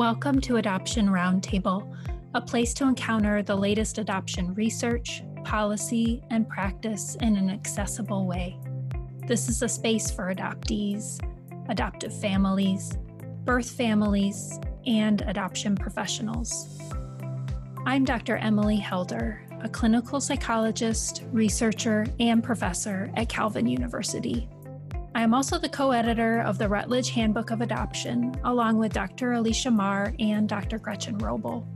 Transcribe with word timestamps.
Welcome 0.00 0.40
to 0.40 0.56
Adoption 0.56 1.08
Roundtable, 1.08 1.94
a 2.32 2.40
place 2.40 2.72
to 2.72 2.84
encounter 2.84 3.42
the 3.42 3.54
latest 3.54 3.98
adoption 3.98 4.54
research, 4.54 5.22
policy, 5.44 6.22
and 6.30 6.48
practice 6.48 7.16
in 7.16 7.36
an 7.36 7.50
accessible 7.50 8.26
way. 8.26 8.58
This 9.26 9.50
is 9.50 9.60
a 9.60 9.68
space 9.68 10.10
for 10.10 10.34
adoptees, 10.34 11.20
adoptive 11.68 12.18
families, 12.18 12.96
birth 13.44 13.70
families, 13.72 14.58
and 14.86 15.20
adoption 15.26 15.76
professionals. 15.76 16.80
I'm 17.84 18.06
Dr. 18.06 18.38
Emily 18.38 18.78
Helder, 18.78 19.42
a 19.60 19.68
clinical 19.68 20.18
psychologist, 20.18 21.24
researcher, 21.30 22.06
and 22.18 22.42
professor 22.42 23.12
at 23.18 23.28
Calvin 23.28 23.66
University. 23.66 24.48
I 25.12 25.22
am 25.22 25.34
also 25.34 25.58
the 25.58 25.68
co 25.68 25.90
editor 25.90 26.40
of 26.42 26.56
the 26.56 26.68
Routledge 26.68 27.10
Handbook 27.10 27.50
of 27.50 27.60
Adoption, 27.60 28.32
along 28.44 28.78
with 28.78 28.92
Dr. 28.92 29.32
Elisha 29.32 29.68
Marr 29.68 30.14
and 30.20 30.48
Dr. 30.48 30.78
Gretchen 30.78 31.18
Wrobel. 31.18 31.66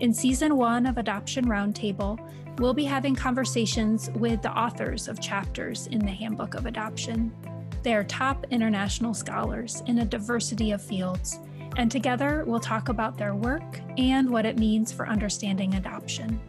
In 0.00 0.14
season 0.14 0.56
one 0.56 0.86
of 0.86 0.96
Adoption 0.96 1.44
Roundtable, 1.44 2.18
we'll 2.58 2.72
be 2.72 2.86
having 2.86 3.14
conversations 3.14 4.08
with 4.14 4.40
the 4.40 4.50
authors 4.50 5.08
of 5.08 5.20
chapters 5.20 5.88
in 5.88 5.98
the 5.98 6.10
Handbook 6.10 6.54
of 6.54 6.64
Adoption. 6.64 7.32
They 7.82 7.94
are 7.94 8.04
top 8.04 8.46
international 8.50 9.12
scholars 9.12 9.82
in 9.86 9.98
a 9.98 10.06
diversity 10.06 10.72
of 10.72 10.80
fields, 10.80 11.40
and 11.76 11.90
together 11.90 12.44
we'll 12.46 12.60
talk 12.60 12.88
about 12.88 13.18
their 13.18 13.34
work 13.34 13.78
and 13.98 14.30
what 14.30 14.46
it 14.46 14.58
means 14.58 14.90
for 14.90 15.06
understanding 15.06 15.74
adoption. 15.74 16.40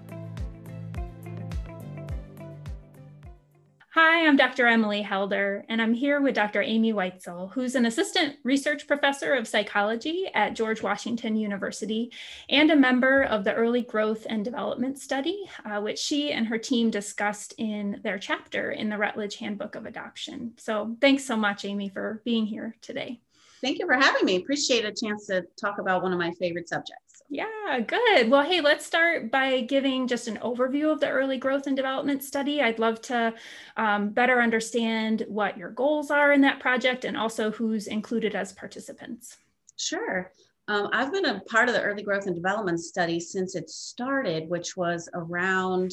Hi, 3.93 4.27
I'm 4.27 4.35
Dr. 4.35 4.67
Emily 4.67 5.01
Helder, 5.01 5.65
and 5.67 5.81
I'm 5.81 5.95
here 5.95 6.21
with 6.21 6.35
Dr. 6.35 6.61
Amy 6.61 6.93
Whitesel, 6.93 7.51
who's 7.53 7.73
an 7.73 7.87
assistant 7.87 8.35
research 8.43 8.85
professor 8.85 9.33
of 9.33 9.47
psychology 9.47 10.27
at 10.35 10.53
George 10.53 10.83
Washington 10.83 11.35
University 11.35 12.11
and 12.49 12.69
a 12.69 12.75
member 12.75 13.23
of 13.23 13.43
the 13.43 13.53
Early 13.55 13.81
Growth 13.81 14.27
and 14.29 14.45
Development 14.45 14.99
Study, 14.99 15.49
uh, 15.65 15.81
which 15.81 15.97
she 15.97 16.31
and 16.31 16.45
her 16.45 16.59
team 16.59 16.91
discussed 16.91 17.55
in 17.57 17.99
their 18.03 18.19
chapter 18.19 18.73
in 18.73 18.89
the 18.89 18.97
Routledge 18.97 19.37
Handbook 19.37 19.73
of 19.73 19.87
Adoption. 19.87 20.53
So 20.57 20.95
thanks 21.01 21.25
so 21.25 21.35
much, 21.35 21.65
Amy, 21.65 21.89
for 21.89 22.21
being 22.23 22.45
here 22.45 22.75
today. 22.81 23.19
Thank 23.59 23.79
you 23.79 23.87
for 23.87 23.95
having 23.95 24.23
me. 24.23 24.35
Appreciate 24.35 24.85
a 24.85 24.93
chance 24.93 25.25
to 25.25 25.47
talk 25.59 25.79
about 25.79 26.03
one 26.03 26.13
of 26.13 26.19
my 26.19 26.31
favorite 26.33 26.69
subjects. 26.69 27.08
Yeah, 27.31 27.79
good. 27.85 28.31
Well, 28.31 28.43
hey, 28.43 28.59
let's 28.59 28.85
start 28.85 29.29
by 29.29 29.61
giving 29.61 30.07
just 30.07 30.27
an 30.27 30.37
overview 30.37 30.91
of 30.91 30.99
the 30.99 31.09
early 31.09 31.37
growth 31.37 31.67
and 31.67 31.75
development 31.75 32.23
study. 32.23 32.59
I'd 32.59 32.79
love 32.79 33.01
to 33.03 33.35
um, 33.77 34.09
better 34.09 34.41
understand 34.41 35.25
what 35.27 35.55
your 35.55 35.69
goals 35.69 36.09
are 36.09 36.33
in 36.33 36.41
that 36.41 36.59
project 36.59 37.05
and 37.05 37.15
also 37.15 37.51
who's 37.51 37.85
included 37.85 38.33
as 38.33 38.51
participants. 38.51 39.37
Sure. 39.77 40.31
Um, 40.67 40.89
I've 40.91 41.11
been 41.11 41.25
a 41.25 41.39
part 41.41 41.69
of 41.69 41.75
the 41.75 41.81
early 41.83 42.01
growth 42.01 42.25
and 42.25 42.35
development 42.35 42.79
study 42.79 43.19
since 43.19 43.55
it 43.55 43.69
started, 43.69 44.49
which 44.49 44.75
was 44.75 45.07
around 45.13 45.91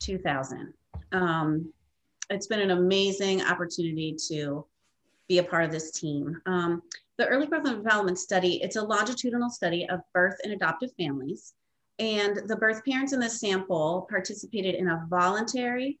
2000. 0.00 0.74
Um, 1.12 1.72
it's 2.28 2.48
been 2.48 2.60
an 2.60 2.72
amazing 2.72 3.42
opportunity 3.42 4.16
to 4.28 4.66
be 5.28 5.38
a 5.38 5.44
part 5.44 5.64
of 5.64 5.70
this 5.70 5.92
team. 5.92 6.40
Um, 6.46 6.82
the 7.20 7.26
Early 7.26 7.46
Growth 7.46 7.66
and 7.66 7.76
Development 7.76 8.18
Study, 8.18 8.62
it's 8.62 8.76
a 8.76 8.82
longitudinal 8.82 9.50
study 9.50 9.86
of 9.90 10.00
birth 10.14 10.36
and 10.42 10.54
adoptive 10.54 10.90
families. 10.98 11.52
And 11.98 12.48
the 12.48 12.56
birth 12.56 12.82
parents 12.82 13.12
in 13.12 13.20
this 13.20 13.38
sample 13.38 14.06
participated 14.08 14.74
in 14.74 14.88
a 14.88 15.06
voluntary 15.10 15.98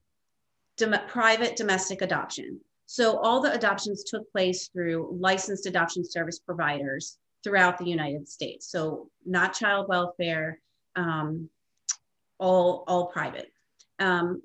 dom 0.78 0.94
private 1.08 1.56
domestic 1.56 2.00
adoption. 2.00 2.58
So 2.86 3.18
all 3.18 3.42
the 3.42 3.52
adoptions 3.52 4.02
took 4.02 4.32
place 4.32 4.68
through 4.68 5.14
licensed 5.20 5.66
adoption 5.66 6.08
service 6.08 6.38
providers 6.38 7.18
throughout 7.44 7.76
the 7.76 7.84
United 7.84 8.26
States. 8.26 8.70
So 8.70 9.10
not 9.26 9.52
child 9.52 9.88
welfare, 9.90 10.58
um, 10.96 11.50
all, 12.38 12.82
all 12.88 13.08
private. 13.08 13.52
Um, 13.98 14.40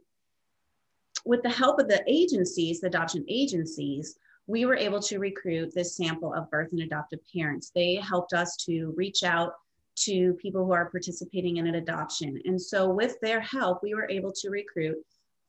with 1.23 1.41
the 1.41 1.49
help 1.49 1.79
of 1.79 1.88
the 1.88 2.03
agencies, 2.05 2.81
the 2.81 2.88
adoption 2.88 3.23
agencies, 3.29 4.17
we 4.47 4.66
were 4.66 4.75
able 4.75 5.01
to 5.01 5.19
recruit 5.19 5.73
this 5.73 5.95
sample 5.95 6.33
of 6.33 6.50
birth 6.51 6.72
and 6.72 6.81
adoptive 6.81 7.19
parents. 7.33 7.72
They 7.73 7.95
helped 7.95 8.33
us 8.33 8.56
to 8.66 8.94
reach 8.95 9.23
out 9.23 9.53
to 9.97 10.33
people 10.33 10.66
who 10.66 10.73
are 10.73 10.89
participating 10.89 11.57
in 11.57 11.67
an 11.67 11.75
adoption. 11.75 12.39
And 12.45 12.61
so, 12.61 12.89
with 12.89 13.19
their 13.22 13.39
help, 13.39 13.81
we 13.81 13.94
were 13.94 14.09
able 14.09 14.31
to 14.34 14.50
recruit 14.50 14.97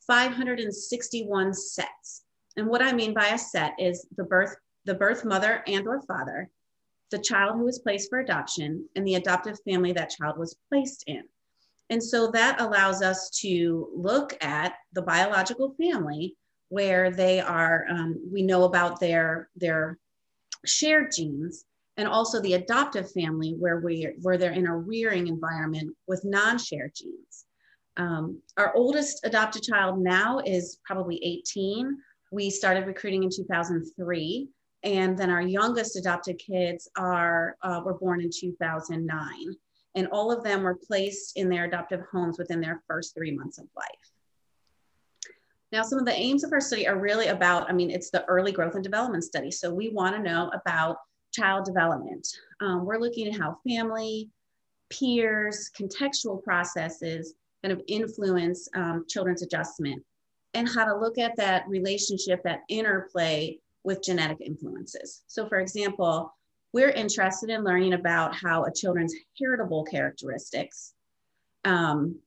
561 0.06 1.52
sets. 1.52 2.22
And 2.56 2.68
what 2.68 2.82
I 2.82 2.92
mean 2.92 3.12
by 3.12 3.28
a 3.28 3.38
set 3.38 3.74
is 3.78 4.06
the 4.16 4.24
birth, 4.24 4.56
the 4.84 4.94
birth 4.94 5.24
mother 5.24 5.62
and 5.66 5.86
or 5.86 6.00
father, 6.02 6.48
the 7.10 7.18
child 7.18 7.56
who 7.56 7.64
was 7.64 7.80
placed 7.80 8.08
for 8.08 8.20
adoption, 8.20 8.88
and 8.94 9.06
the 9.06 9.16
adoptive 9.16 9.58
family 9.68 9.92
that 9.92 10.10
child 10.10 10.38
was 10.38 10.56
placed 10.68 11.04
in. 11.06 11.24
And 11.90 12.02
so 12.02 12.30
that 12.32 12.60
allows 12.60 13.02
us 13.02 13.30
to 13.42 13.90
look 13.94 14.36
at 14.42 14.74
the 14.92 15.02
biological 15.02 15.74
family 15.80 16.36
where 16.68 17.10
they 17.10 17.40
are, 17.40 17.86
um, 17.90 18.20
we 18.32 18.42
know 18.42 18.64
about 18.64 19.00
their, 19.00 19.48
their 19.56 19.98
shared 20.64 21.12
genes 21.16 21.64
and 21.96 22.08
also 22.08 22.40
the 22.40 22.54
adoptive 22.54 23.10
family 23.12 23.54
where, 23.58 23.80
we, 23.80 24.12
where 24.22 24.36
they're 24.36 24.52
in 24.52 24.66
a 24.66 24.76
rearing 24.76 25.28
environment 25.28 25.94
with 26.06 26.24
non-shared 26.24 26.92
genes. 26.94 27.46
Um, 27.96 28.40
our 28.56 28.74
oldest 28.74 29.24
adopted 29.24 29.62
child 29.62 29.98
now 29.98 30.40
is 30.44 30.78
probably 30.84 31.22
18. 31.24 31.96
We 32.30 32.50
started 32.50 32.86
recruiting 32.86 33.22
in 33.22 33.30
2003. 33.30 34.48
And 34.82 35.18
then 35.18 35.30
our 35.30 35.42
youngest 35.42 35.96
adopted 35.96 36.38
kids 36.38 36.88
are 36.96 37.56
uh, 37.62 37.80
were 37.84 37.94
born 37.98 38.20
in 38.20 38.30
2009. 38.30 39.56
And 39.94 40.06
all 40.08 40.30
of 40.30 40.44
them 40.44 40.62
were 40.62 40.78
placed 40.86 41.36
in 41.36 41.48
their 41.48 41.64
adoptive 41.64 42.02
homes 42.12 42.38
within 42.38 42.60
their 42.60 42.82
first 42.86 43.14
three 43.14 43.32
months 43.32 43.58
of 43.58 43.66
life. 43.74 44.15
Now, 45.72 45.82
some 45.82 45.98
of 45.98 46.06
the 46.06 46.14
aims 46.14 46.44
of 46.44 46.52
our 46.52 46.60
study 46.60 46.86
are 46.86 46.98
really 46.98 47.28
about, 47.28 47.68
I 47.68 47.72
mean, 47.72 47.90
it's 47.90 48.10
the 48.10 48.24
early 48.26 48.52
growth 48.52 48.74
and 48.74 48.84
development 48.84 49.24
study. 49.24 49.50
So 49.50 49.72
we 49.72 49.88
want 49.88 50.14
to 50.14 50.22
know 50.22 50.50
about 50.54 50.96
child 51.32 51.64
development. 51.64 52.26
Um, 52.60 52.84
we're 52.84 52.98
looking 52.98 53.28
at 53.28 53.38
how 53.38 53.58
family, 53.68 54.30
peers, 54.90 55.70
contextual 55.78 56.42
processes 56.42 57.34
kind 57.62 57.72
of 57.72 57.82
influence 57.88 58.68
um, 58.74 59.04
children's 59.08 59.42
adjustment 59.42 60.02
and 60.54 60.68
how 60.68 60.84
to 60.84 60.96
look 60.96 61.18
at 61.18 61.36
that 61.36 61.68
relationship, 61.68 62.42
that 62.44 62.60
interplay 62.68 63.58
with 63.82 64.02
genetic 64.02 64.38
influences. 64.40 65.22
So 65.26 65.48
for 65.48 65.58
example, 65.58 66.32
we're 66.72 66.90
interested 66.90 67.50
in 67.50 67.64
learning 67.64 67.94
about 67.94 68.34
how 68.34 68.64
a 68.64 68.72
children's 68.72 69.14
heritable 69.38 69.84
characteristics 69.84 70.94
um, 71.64 72.18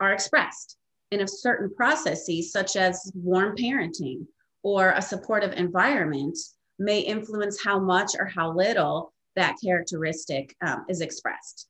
are 0.00 0.12
expressed 0.12 0.76
and 1.12 1.20
if 1.20 1.28
certain 1.28 1.74
processes, 1.74 2.52
such 2.52 2.76
as 2.76 3.10
warm 3.14 3.56
parenting 3.56 4.26
or 4.62 4.90
a 4.90 5.02
supportive 5.02 5.52
environment, 5.52 6.36
may 6.78 7.00
influence 7.00 7.62
how 7.62 7.78
much 7.78 8.12
or 8.18 8.26
how 8.26 8.52
little 8.52 9.12
that 9.36 9.56
characteristic 9.62 10.56
um, 10.62 10.84
is 10.88 11.00
expressed. 11.00 11.68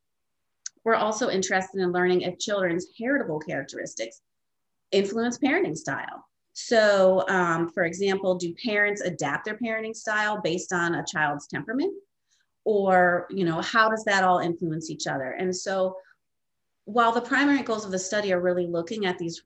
We're 0.85 0.95
also 0.95 1.29
interested 1.29 1.81
in 1.81 1.93
learning 1.93 2.23
if 2.23 2.39
children's 2.39 2.87
heritable 2.99 3.41
characteristics 3.41 4.21
influence 4.93 5.39
parenting 5.39 5.77
style. 5.77 6.25
So, 6.53 7.25
um, 7.29 7.71
for 7.71 7.85
example, 7.85 8.35
do 8.35 8.55
parents 8.65 9.01
adapt 9.01 9.45
their 9.45 9.57
parenting 9.57 9.95
style 9.95 10.41
based 10.43 10.73
on 10.73 10.95
a 10.95 11.05
child's 11.05 11.47
temperament? 11.47 11.95
Or, 12.65 13.27
you 13.31 13.45
know, 13.45 13.61
how 13.63 13.89
does 13.89 14.05
that 14.05 14.25
all 14.25 14.41
influence 14.41 14.91
each 14.91 15.07
other? 15.07 15.33
And 15.33 15.55
so, 15.55 15.97
while 16.93 17.13
the 17.13 17.21
primary 17.21 17.63
goals 17.63 17.85
of 17.85 17.93
the 17.93 17.99
study 17.99 18.33
are 18.33 18.41
really 18.41 18.67
looking 18.67 19.07
at 19.07 19.17
these 19.19 19.43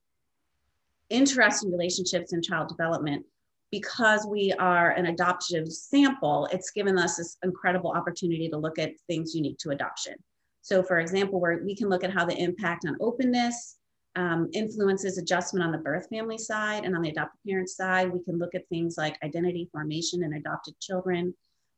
interesting 1.10 1.70
relationships 1.70 2.32
in 2.32 2.40
child 2.40 2.68
development, 2.68 3.24
because 3.70 4.26
we 4.26 4.52
are 4.52 4.90
an 4.92 5.06
adoptive 5.06 5.70
sample, 5.70 6.48
it's 6.52 6.70
given 6.70 6.98
us 6.98 7.16
this 7.16 7.36
incredible 7.42 7.90
opportunity 7.90 8.48
to 8.48 8.56
look 8.56 8.78
at 8.78 8.92
things 9.08 9.34
unique 9.34 9.58
to 9.58 9.70
adoption. 9.70 10.14
So 10.62 10.82
for 10.82 11.00
example, 11.00 11.40
where 11.40 11.60
we 11.62 11.74
can 11.74 11.88
look 11.88 12.04
at 12.04 12.12
how 12.12 12.24
the 12.24 12.36
impact 12.36 12.86
on 12.86 12.96
openness 13.00 13.76
um, 14.16 14.48
influences 14.54 15.18
adjustment 15.18 15.64
on 15.64 15.72
the 15.72 15.78
birth 15.78 16.08
family 16.08 16.38
side 16.38 16.84
and 16.84 16.94
on 16.96 17.02
the 17.02 17.10
adoptive 17.10 17.40
parent 17.46 17.68
side, 17.68 18.10
we 18.10 18.22
can 18.22 18.38
look 18.38 18.54
at 18.54 18.66
things 18.68 18.96
like 18.96 19.18
identity 19.22 19.68
formation 19.70 20.22
in 20.22 20.34
adopted 20.34 20.78
children. 20.80 21.34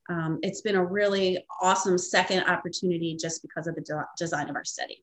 Um, 0.08 0.38
it's 0.42 0.60
been 0.60 0.76
a 0.76 0.84
really 0.84 1.44
awesome 1.60 1.98
second 1.98 2.44
opportunity 2.44 3.16
just 3.16 3.42
because 3.42 3.66
of 3.66 3.74
the 3.74 3.80
de 3.80 4.04
design 4.16 4.48
of 4.48 4.54
our 4.54 4.64
study. 4.64 5.02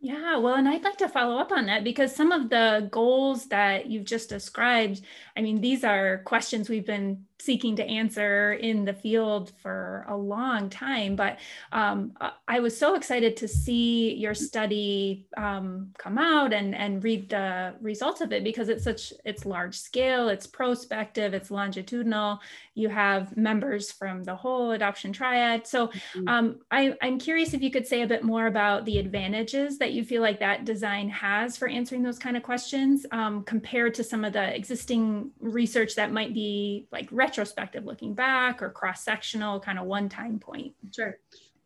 Yeah, 0.00 0.36
well, 0.38 0.54
and 0.54 0.68
I'd 0.68 0.84
like 0.84 0.98
to 0.98 1.08
follow 1.08 1.38
up 1.38 1.50
on 1.50 1.66
that 1.66 1.82
because 1.82 2.14
some 2.14 2.30
of 2.30 2.50
the 2.50 2.88
goals 2.90 3.46
that 3.48 3.86
you've 3.86 4.04
just 4.04 4.28
described, 4.28 5.02
I 5.36 5.42
mean, 5.42 5.60
these 5.60 5.82
are 5.82 6.18
questions 6.24 6.68
we've 6.68 6.86
been 6.86 7.26
seeking 7.40 7.76
to 7.76 7.84
answer 7.84 8.54
in 8.54 8.84
the 8.84 8.92
field 8.92 9.52
for 9.58 10.04
a 10.08 10.16
long 10.16 10.68
time. 10.68 11.14
But 11.14 11.38
um, 11.72 12.12
I 12.48 12.60
was 12.60 12.76
so 12.76 12.94
excited 12.94 13.36
to 13.38 13.48
see 13.48 14.14
your 14.14 14.34
study 14.34 15.26
um, 15.36 15.92
come 15.98 16.18
out 16.18 16.52
and, 16.52 16.74
and 16.74 17.02
read 17.02 17.28
the 17.28 17.74
results 17.80 18.20
of 18.20 18.32
it 18.32 18.42
because 18.42 18.68
it's 18.68 18.84
such 18.84 19.12
it's 19.24 19.46
large 19.46 19.78
scale, 19.78 20.28
it's 20.28 20.46
prospective, 20.46 21.32
it's 21.32 21.50
longitudinal. 21.50 22.40
You 22.74 22.88
have 22.88 23.36
members 23.36 23.92
from 23.92 24.24
the 24.24 24.34
whole 24.34 24.72
adoption 24.72 25.12
triad. 25.12 25.66
So 25.66 25.88
mm-hmm. 25.88 26.28
um, 26.28 26.60
I, 26.70 26.94
I'm 27.02 27.18
curious 27.18 27.54
if 27.54 27.62
you 27.62 27.70
could 27.70 27.86
say 27.86 28.02
a 28.02 28.06
bit 28.06 28.24
more 28.24 28.46
about 28.46 28.84
the 28.84 28.98
advantages 28.98 29.78
that 29.78 29.92
you 29.92 30.04
feel 30.04 30.22
like 30.22 30.40
that 30.40 30.64
design 30.64 31.08
has 31.10 31.56
for 31.56 31.68
answering 31.68 32.02
those 32.02 32.18
kind 32.18 32.36
of 32.36 32.42
questions 32.42 33.06
um, 33.12 33.44
compared 33.44 33.94
to 33.94 34.04
some 34.04 34.24
of 34.24 34.32
the 34.32 34.54
existing 34.54 35.30
research 35.40 35.94
that 35.94 36.12
might 36.12 36.34
be 36.34 36.88
like 36.90 37.08
retrospective 37.28 37.84
looking 37.84 38.14
back 38.14 38.62
or 38.62 38.70
cross-sectional 38.70 39.60
kind 39.60 39.78
of 39.78 39.84
one-time 39.84 40.38
point. 40.38 40.72
Sure. 40.94 41.18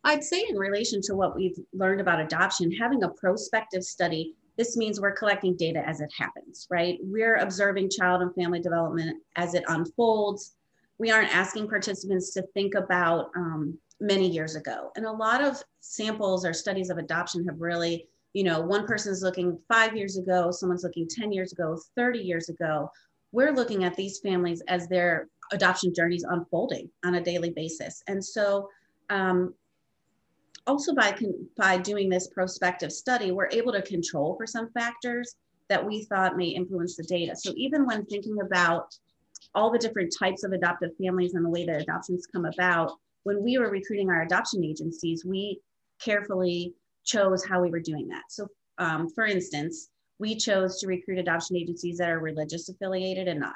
I'd 0.02 0.24
say 0.24 0.44
in 0.48 0.56
relation 0.56 1.00
to 1.02 1.14
what 1.14 1.36
we've 1.36 1.56
learned 1.72 2.00
about 2.00 2.18
adoption 2.20 2.72
having 2.72 3.04
a 3.04 3.08
prospective 3.08 3.84
study 3.84 4.34
this 4.58 4.76
means 4.76 5.00
we're 5.00 5.12
collecting 5.12 5.56
data 5.56 5.82
as 5.86 6.00
it 6.00 6.10
happens 6.18 6.66
right? 6.70 6.98
We're 7.02 7.36
observing 7.36 7.90
child 7.90 8.22
and 8.22 8.34
family 8.34 8.60
development 8.60 9.22
as 9.36 9.54
it 9.54 9.64
unfolds. 9.68 10.56
We 10.98 11.10
aren't 11.10 11.34
asking 11.34 11.68
participants 11.68 12.34
to 12.34 12.42
think 12.54 12.74
about 12.74 13.30
um, 13.36 13.78
many 14.00 14.28
years 14.28 14.56
ago. 14.56 14.90
And 14.96 15.06
a 15.06 15.12
lot 15.12 15.42
of 15.42 15.62
samples 15.80 16.44
or 16.44 16.52
studies 16.52 16.90
of 16.90 16.98
adoption 16.98 17.46
have 17.46 17.60
really 17.60 18.08
you 18.32 18.44
know 18.44 18.60
one 18.60 18.86
person's 18.86 19.22
looking 19.22 19.58
five 19.68 19.96
years 19.96 20.16
ago 20.16 20.50
someone's 20.50 20.82
looking 20.82 21.06
10 21.06 21.32
years 21.32 21.52
ago 21.52 21.78
30 21.96 22.18
years 22.18 22.48
ago. 22.48 22.90
We're 23.30 23.54
looking 23.54 23.84
at 23.84 23.96
these 23.96 24.18
families 24.18 24.60
as 24.68 24.88
their 24.88 25.28
adoption 25.52 25.94
journeys 25.94 26.24
unfolding 26.24 26.90
on 27.04 27.14
a 27.14 27.22
daily 27.22 27.50
basis. 27.50 28.02
And 28.08 28.24
so 28.24 28.68
um, 29.10 29.54
also 30.66 30.94
by, 30.94 31.16
by 31.56 31.78
doing 31.78 32.08
this 32.08 32.28
prospective 32.28 32.92
study, 32.92 33.32
we're 33.32 33.48
able 33.50 33.72
to 33.72 33.82
control 33.82 34.36
for 34.36 34.46
some 34.46 34.70
factors 34.72 35.36
that 35.68 35.84
we 35.84 36.04
thought 36.04 36.36
may 36.36 36.48
influence 36.48 36.96
the 36.96 37.04
data. 37.04 37.34
So 37.36 37.52
even 37.56 37.86
when 37.86 38.04
thinking 38.06 38.38
about 38.40 38.94
all 39.54 39.70
the 39.70 39.78
different 39.78 40.14
types 40.16 40.44
of 40.44 40.52
adoptive 40.52 40.90
families 41.02 41.34
and 41.34 41.44
the 41.44 41.50
way 41.50 41.64
that 41.66 41.80
adoptions 41.80 42.26
come 42.26 42.44
about, 42.44 42.92
when 43.24 43.42
we 43.42 43.58
were 43.58 43.70
recruiting 43.70 44.10
our 44.10 44.22
adoption 44.22 44.64
agencies, 44.64 45.24
we 45.24 45.60
carefully 46.00 46.74
chose 47.04 47.44
how 47.44 47.60
we 47.60 47.70
were 47.70 47.80
doing 47.80 48.08
that. 48.08 48.24
So 48.28 48.48
um, 48.78 49.08
for 49.08 49.24
instance, 49.24 49.88
we 50.18 50.36
chose 50.36 50.78
to 50.80 50.86
recruit 50.86 51.18
adoption 51.18 51.56
agencies 51.56 51.98
that 51.98 52.10
are 52.10 52.20
religious 52.20 52.68
affiliated 52.68 53.28
and 53.28 53.40
not. 53.40 53.54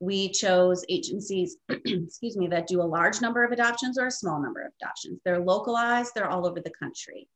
We 0.00 0.30
chose 0.30 0.84
agencies, 0.88 1.56
excuse 1.68 2.36
me, 2.36 2.46
that 2.48 2.66
do 2.66 2.80
a 2.80 2.82
large 2.82 3.20
number 3.20 3.44
of 3.44 3.52
adoptions 3.52 3.98
or 3.98 4.06
a 4.06 4.10
small 4.10 4.40
number 4.40 4.62
of 4.62 4.72
adoptions. 4.80 5.20
They're 5.24 5.40
localized, 5.40 6.12
they're 6.14 6.30
all 6.30 6.46
over 6.46 6.60
the 6.60 6.72
country. 6.78 7.28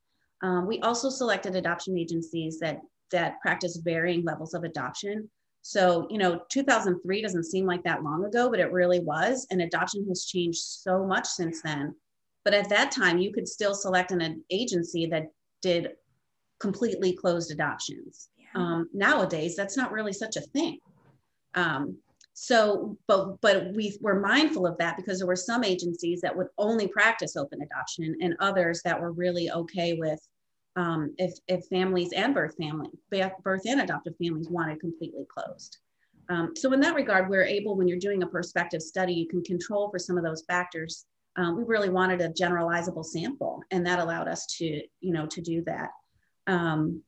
Um, 0.43 0.67
we 0.67 0.81
also 0.81 1.09
selected 1.11 1.57
adoption 1.57 1.99
agencies 1.99 2.59
that, 2.61 2.81
that 3.11 3.41
practice 3.41 3.77
varying 3.77 4.25
levels 4.25 4.55
of 4.55 4.65
adoption. 4.65 5.29
So, 5.63 6.09
you 6.11 6.19
know, 6.19 6.41
2003 6.51 7.23
doesn't 7.23 7.45
seem 7.45 7.67
like 7.67 7.85
that 7.85 8.03
long 8.03 8.25
ago, 8.25 8.51
but 8.51 8.59
it 8.59 8.73
really 8.73 9.01
was. 9.01 9.47
And 9.51 9.63
adoption 9.63 10.05
has 10.09 10.25
changed 10.25 10.59
so 10.59 11.07
much 11.07 11.27
since 11.27 11.63
then. 11.63 11.95
But 12.45 12.55
at 12.55 12.69
that 12.71 12.91
time, 12.91 13.19
you 13.19 13.33
could 13.33 13.47
still 13.47 13.75
select 13.75 14.11
an 14.11 14.45
agency 14.51 15.07
that 15.07 15.31
did 15.63 15.93
completely 16.59 17.13
closed 17.13 17.53
adoptions. 17.53 18.29
Um, 18.55 18.89
nowadays, 18.93 19.57
that's 19.57 19.77
not 19.77 19.93
really 19.93 20.13
such 20.13 20.37
a 20.37 20.41
thing. 20.41 20.79
Um, 21.55 21.99
so, 22.35 22.97
but 23.07 23.41
but 23.41 23.73
we 23.75 23.99
were 24.01 24.21
mindful 24.21 24.67
of 24.67 24.79
that 24.79 24.97
because 24.97 25.19
there 25.19 25.27
were 25.27 25.37
some 25.37 25.65
agencies 25.65 26.21
that 26.23 26.37
would 26.37 26.49
only 26.57 26.89
practice 26.89 27.37
open 27.37 27.61
adoption, 27.63 28.17
and 28.23 28.35
others 28.41 28.81
that 28.85 29.01
were 29.01 29.13
really 29.13 29.51
okay 29.51 29.95
with 29.95 30.21
um, 30.77 31.15
if 31.19 31.35
if 31.49 31.67
families 31.67 32.13
and 32.13 32.35
birth 32.35 32.57
family, 32.57 32.89
birth 33.43 33.63
and 33.67 33.81
adoptive 33.81 34.15
families 34.17 34.49
wanted 34.49 34.81
completely 34.81 35.27
closed. 35.29 35.79
Um, 36.29 36.55
so 36.57 36.73
in 36.73 36.81
that 36.81 36.95
regard, 36.95 37.29
we're 37.29 37.45
able, 37.45 37.77
when 37.77 37.89
you're 37.89 37.99
doing 37.99 38.23
a 38.23 38.27
prospective 38.27 38.81
study, 38.81 39.13
you 39.13 39.29
can 39.29 39.43
control 39.43 39.91
for 39.91 39.99
some 39.99 40.17
of 40.17 40.25
those 40.25 40.45
factors. 40.45 41.05
Um, 41.37 41.57
we 41.57 41.65
really 41.65 41.91
wanted 41.91 42.21
a 42.21 42.29
generalizable 42.31 43.05
sample, 43.05 43.63
and 43.71 43.85
that 43.87 43.99
allowed 43.99 44.29
us 44.29 44.47
to, 44.59 44.65
you 45.01 45.13
know, 45.13 45.27
to 45.27 45.41
do 45.43 45.63
that. 45.65 45.91
Um, 46.47 47.03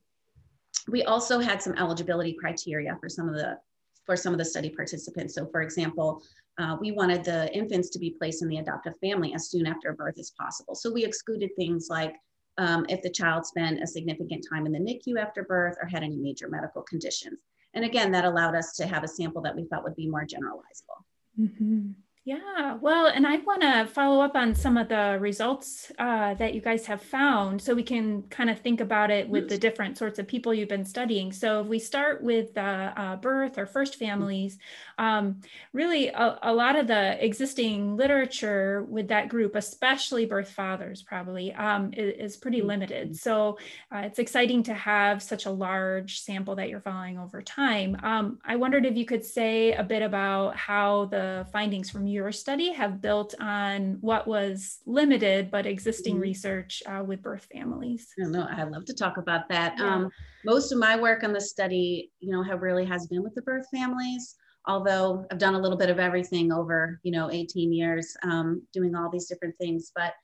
we 0.88 1.04
also 1.04 1.38
had 1.38 1.62
some 1.62 1.74
eligibility 1.78 2.36
criteria 2.38 2.96
for 3.00 3.08
some 3.08 3.28
of 3.28 3.34
the 3.34 3.58
for 4.06 4.16
some 4.16 4.32
of 4.32 4.38
the 4.38 4.44
study 4.44 4.70
participants. 4.70 5.34
So 5.34 5.46
for 5.46 5.62
example, 5.62 6.22
uh, 6.58 6.76
we 6.80 6.92
wanted 6.92 7.24
the 7.24 7.52
infants 7.54 7.90
to 7.90 7.98
be 7.98 8.10
placed 8.10 8.42
in 8.42 8.48
the 8.48 8.58
adoptive 8.58 8.94
family 9.00 9.34
as 9.34 9.50
soon 9.50 9.66
after 9.66 9.92
birth 9.92 10.18
as 10.18 10.30
possible. 10.30 10.74
So 10.74 10.92
we 10.92 11.04
excluded 11.04 11.50
things 11.56 11.88
like 11.90 12.14
um, 12.58 12.86
if 12.88 13.02
the 13.02 13.10
child 13.10 13.44
spent 13.44 13.82
a 13.82 13.86
significant 13.86 14.46
time 14.48 14.66
in 14.66 14.72
the 14.72 14.78
NICU 14.78 15.18
after 15.20 15.42
birth 15.42 15.76
or 15.82 15.88
had 15.88 16.04
any 16.04 16.16
major 16.16 16.48
medical 16.48 16.82
conditions. 16.82 17.38
And 17.74 17.84
again, 17.84 18.12
that 18.12 18.24
allowed 18.24 18.54
us 18.54 18.76
to 18.76 18.86
have 18.86 19.02
a 19.02 19.08
sample 19.08 19.42
that 19.42 19.56
we 19.56 19.64
thought 19.64 19.82
would 19.82 19.96
be 19.96 20.08
more 20.08 20.24
generalizable. 20.24 21.02
Mm-hmm. 21.40 21.90
Yeah, 22.26 22.76
well, 22.80 23.08
and 23.08 23.26
I 23.26 23.36
want 23.36 23.60
to 23.60 23.84
follow 23.84 24.22
up 24.22 24.34
on 24.34 24.54
some 24.54 24.78
of 24.78 24.88
the 24.88 25.18
results 25.20 25.92
uh, 25.98 26.32
that 26.32 26.54
you 26.54 26.62
guys 26.62 26.86
have 26.86 27.02
found 27.02 27.60
so 27.60 27.74
we 27.74 27.82
can 27.82 28.22
kind 28.30 28.48
of 28.48 28.60
think 28.60 28.80
about 28.80 29.10
it 29.10 29.28
with 29.28 29.50
the 29.50 29.58
different 29.58 29.98
sorts 29.98 30.18
of 30.18 30.26
people 30.26 30.54
you've 30.54 30.70
been 30.70 30.86
studying. 30.86 31.32
So, 31.32 31.60
if 31.60 31.66
we 31.66 31.78
start 31.78 32.22
with 32.22 32.56
uh, 32.56 32.92
uh, 32.96 33.16
birth 33.16 33.58
or 33.58 33.66
first 33.66 33.96
families, 33.96 34.56
um, 34.96 35.40
really 35.74 36.08
a, 36.08 36.38
a, 36.42 36.54
lot 36.54 36.76
of 36.76 36.86
the 36.86 37.22
existing 37.22 37.94
literature 37.98 38.86
with 38.88 39.08
that 39.08 39.28
group, 39.28 39.54
especially 39.54 40.24
birth 40.24 40.48
fathers, 40.48 41.02
probably 41.02 41.52
um, 41.52 41.92
is, 41.92 42.32
is, 42.32 42.36
pretty 42.38 42.62
limited. 42.62 43.08
Mm-hmm. 43.08 43.16
So, 43.16 43.58
uh, 43.94 43.98
it's 43.98 44.18
exciting 44.18 44.62
to 44.62 44.72
have 44.72 45.22
such 45.22 45.44
a 45.44 45.50
large 45.50 46.20
sample 46.20 46.54
that 46.54 46.70
you're 46.70 46.80
following 46.80 47.18
over 47.18 47.42
time. 47.42 47.98
Um, 48.02 48.38
I 48.46 48.56
wondered 48.56 48.86
if 48.86 48.96
you 48.96 49.04
could 49.04 49.26
say 49.26 49.74
a 49.74 49.82
bit 49.82 50.00
about 50.00 50.56
how 50.56 51.04
the 51.06 51.46
findings 51.52 51.90
from 51.90 52.13
your 52.14 52.32
study 52.32 52.72
have 52.72 53.02
built 53.02 53.34
on 53.40 53.98
what 54.00 54.26
was 54.26 54.78
limited 54.86 55.50
but 55.50 55.66
existing 55.66 56.14
mm-hmm. 56.14 56.22
research 56.22 56.82
uh, 56.86 57.02
with 57.04 57.22
birth 57.22 57.46
families. 57.52 58.08
I 58.24 58.28
know. 58.28 58.46
I 58.48 58.62
love 58.62 58.84
to 58.86 58.94
talk 58.94 59.16
about 59.16 59.48
that. 59.48 59.74
Yeah. 59.78 59.94
Um, 59.94 60.10
most 60.44 60.72
of 60.72 60.78
my 60.78 60.96
work 60.96 61.24
on 61.24 61.32
the 61.32 61.40
study, 61.40 62.12
you 62.20 62.32
know, 62.32 62.42
have 62.42 62.62
really 62.62 62.84
has 62.86 63.06
been 63.08 63.22
with 63.22 63.34
the 63.34 63.42
birth 63.42 63.66
families. 63.74 64.36
Although 64.66 65.26
I've 65.30 65.38
done 65.38 65.54
a 65.54 65.60
little 65.60 65.76
bit 65.76 65.90
of 65.90 65.98
everything 65.98 66.50
over, 66.50 67.00
you 67.02 67.12
know, 67.12 67.30
18 67.30 67.72
years, 67.72 68.16
um, 68.22 68.62
doing 68.72 68.94
all 68.94 69.10
these 69.10 69.26
different 69.26 69.56
things. 69.58 69.92
But 69.94 70.14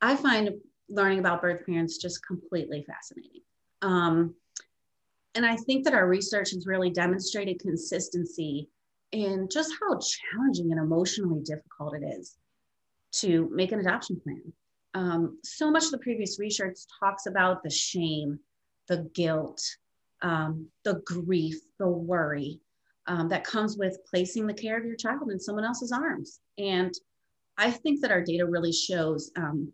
I 0.00 0.16
find 0.16 0.50
learning 0.88 1.18
about 1.18 1.42
birth 1.42 1.66
parents 1.66 1.98
just 1.98 2.26
completely 2.26 2.84
fascinating. 2.86 3.42
Um, 3.82 4.34
and 5.34 5.44
I 5.44 5.56
think 5.56 5.84
that 5.84 5.94
our 5.94 6.06
research 6.06 6.52
has 6.52 6.66
really 6.66 6.90
demonstrated 6.90 7.58
consistency 7.58 8.68
and 9.14 9.50
just 9.50 9.72
how 9.80 9.98
challenging 9.98 10.72
and 10.72 10.80
emotionally 10.80 11.40
difficult 11.42 11.94
it 11.94 12.04
is 12.18 12.36
to 13.12 13.48
make 13.52 13.70
an 13.70 13.78
adoption 13.78 14.20
plan. 14.20 14.52
Um, 14.94 15.38
so 15.44 15.70
much 15.70 15.84
of 15.84 15.92
the 15.92 15.98
previous 15.98 16.38
research 16.38 16.78
talks 17.00 17.26
about 17.26 17.62
the 17.62 17.70
shame, 17.70 18.40
the 18.88 19.08
guilt, 19.14 19.62
um, 20.22 20.66
the 20.84 21.00
grief, 21.06 21.56
the 21.78 21.88
worry 21.88 22.60
um, 23.06 23.28
that 23.28 23.44
comes 23.44 23.76
with 23.76 23.98
placing 24.10 24.46
the 24.46 24.54
care 24.54 24.78
of 24.78 24.84
your 24.84 24.96
child 24.96 25.30
in 25.30 25.38
someone 25.38 25.64
else's 25.64 25.92
arms. 25.92 26.40
And 26.58 26.92
I 27.56 27.70
think 27.70 28.00
that 28.00 28.10
our 28.10 28.22
data 28.22 28.46
really 28.46 28.72
shows 28.72 29.30
um, 29.36 29.72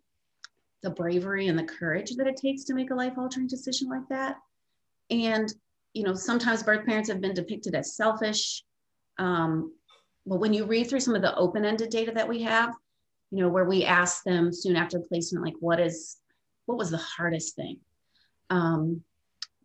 the 0.82 0.90
bravery 0.90 1.48
and 1.48 1.58
the 1.58 1.64
courage 1.64 2.14
that 2.16 2.26
it 2.26 2.36
takes 2.36 2.64
to 2.64 2.74
make 2.74 2.90
a 2.90 2.94
life 2.94 3.14
altering 3.16 3.46
decision 3.46 3.88
like 3.88 4.08
that. 4.10 4.36
And, 5.10 5.52
you 5.94 6.02
know, 6.02 6.14
sometimes 6.14 6.62
birth 6.62 6.86
parents 6.86 7.08
have 7.08 7.20
been 7.20 7.34
depicted 7.34 7.74
as 7.74 7.96
selfish, 7.96 8.64
um, 9.20 9.74
but 10.26 10.40
when 10.40 10.54
you 10.54 10.64
read 10.64 10.88
through 10.88 11.00
some 11.00 11.14
of 11.14 11.22
the 11.22 11.36
open-ended 11.36 11.90
data 11.90 12.12
that 12.12 12.28
we 12.28 12.42
have, 12.42 12.74
you 13.30 13.42
know, 13.42 13.48
where 13.48 13.66
we 13.66 13.84
ask 13.84 14.24
them 14.24 14.52
soon 14.52 14.76
after 14.76 14.98
placement, 14.98 15.44
like, 15.44 15.54
what 15.60 15.78
is, 15.78 16.16
what 16.64 16.78
was 16.78 16.90
the 16.90 16.96
hardest 16.96 17.54
thing? 17.54 17.78
Um, 18.48 19.02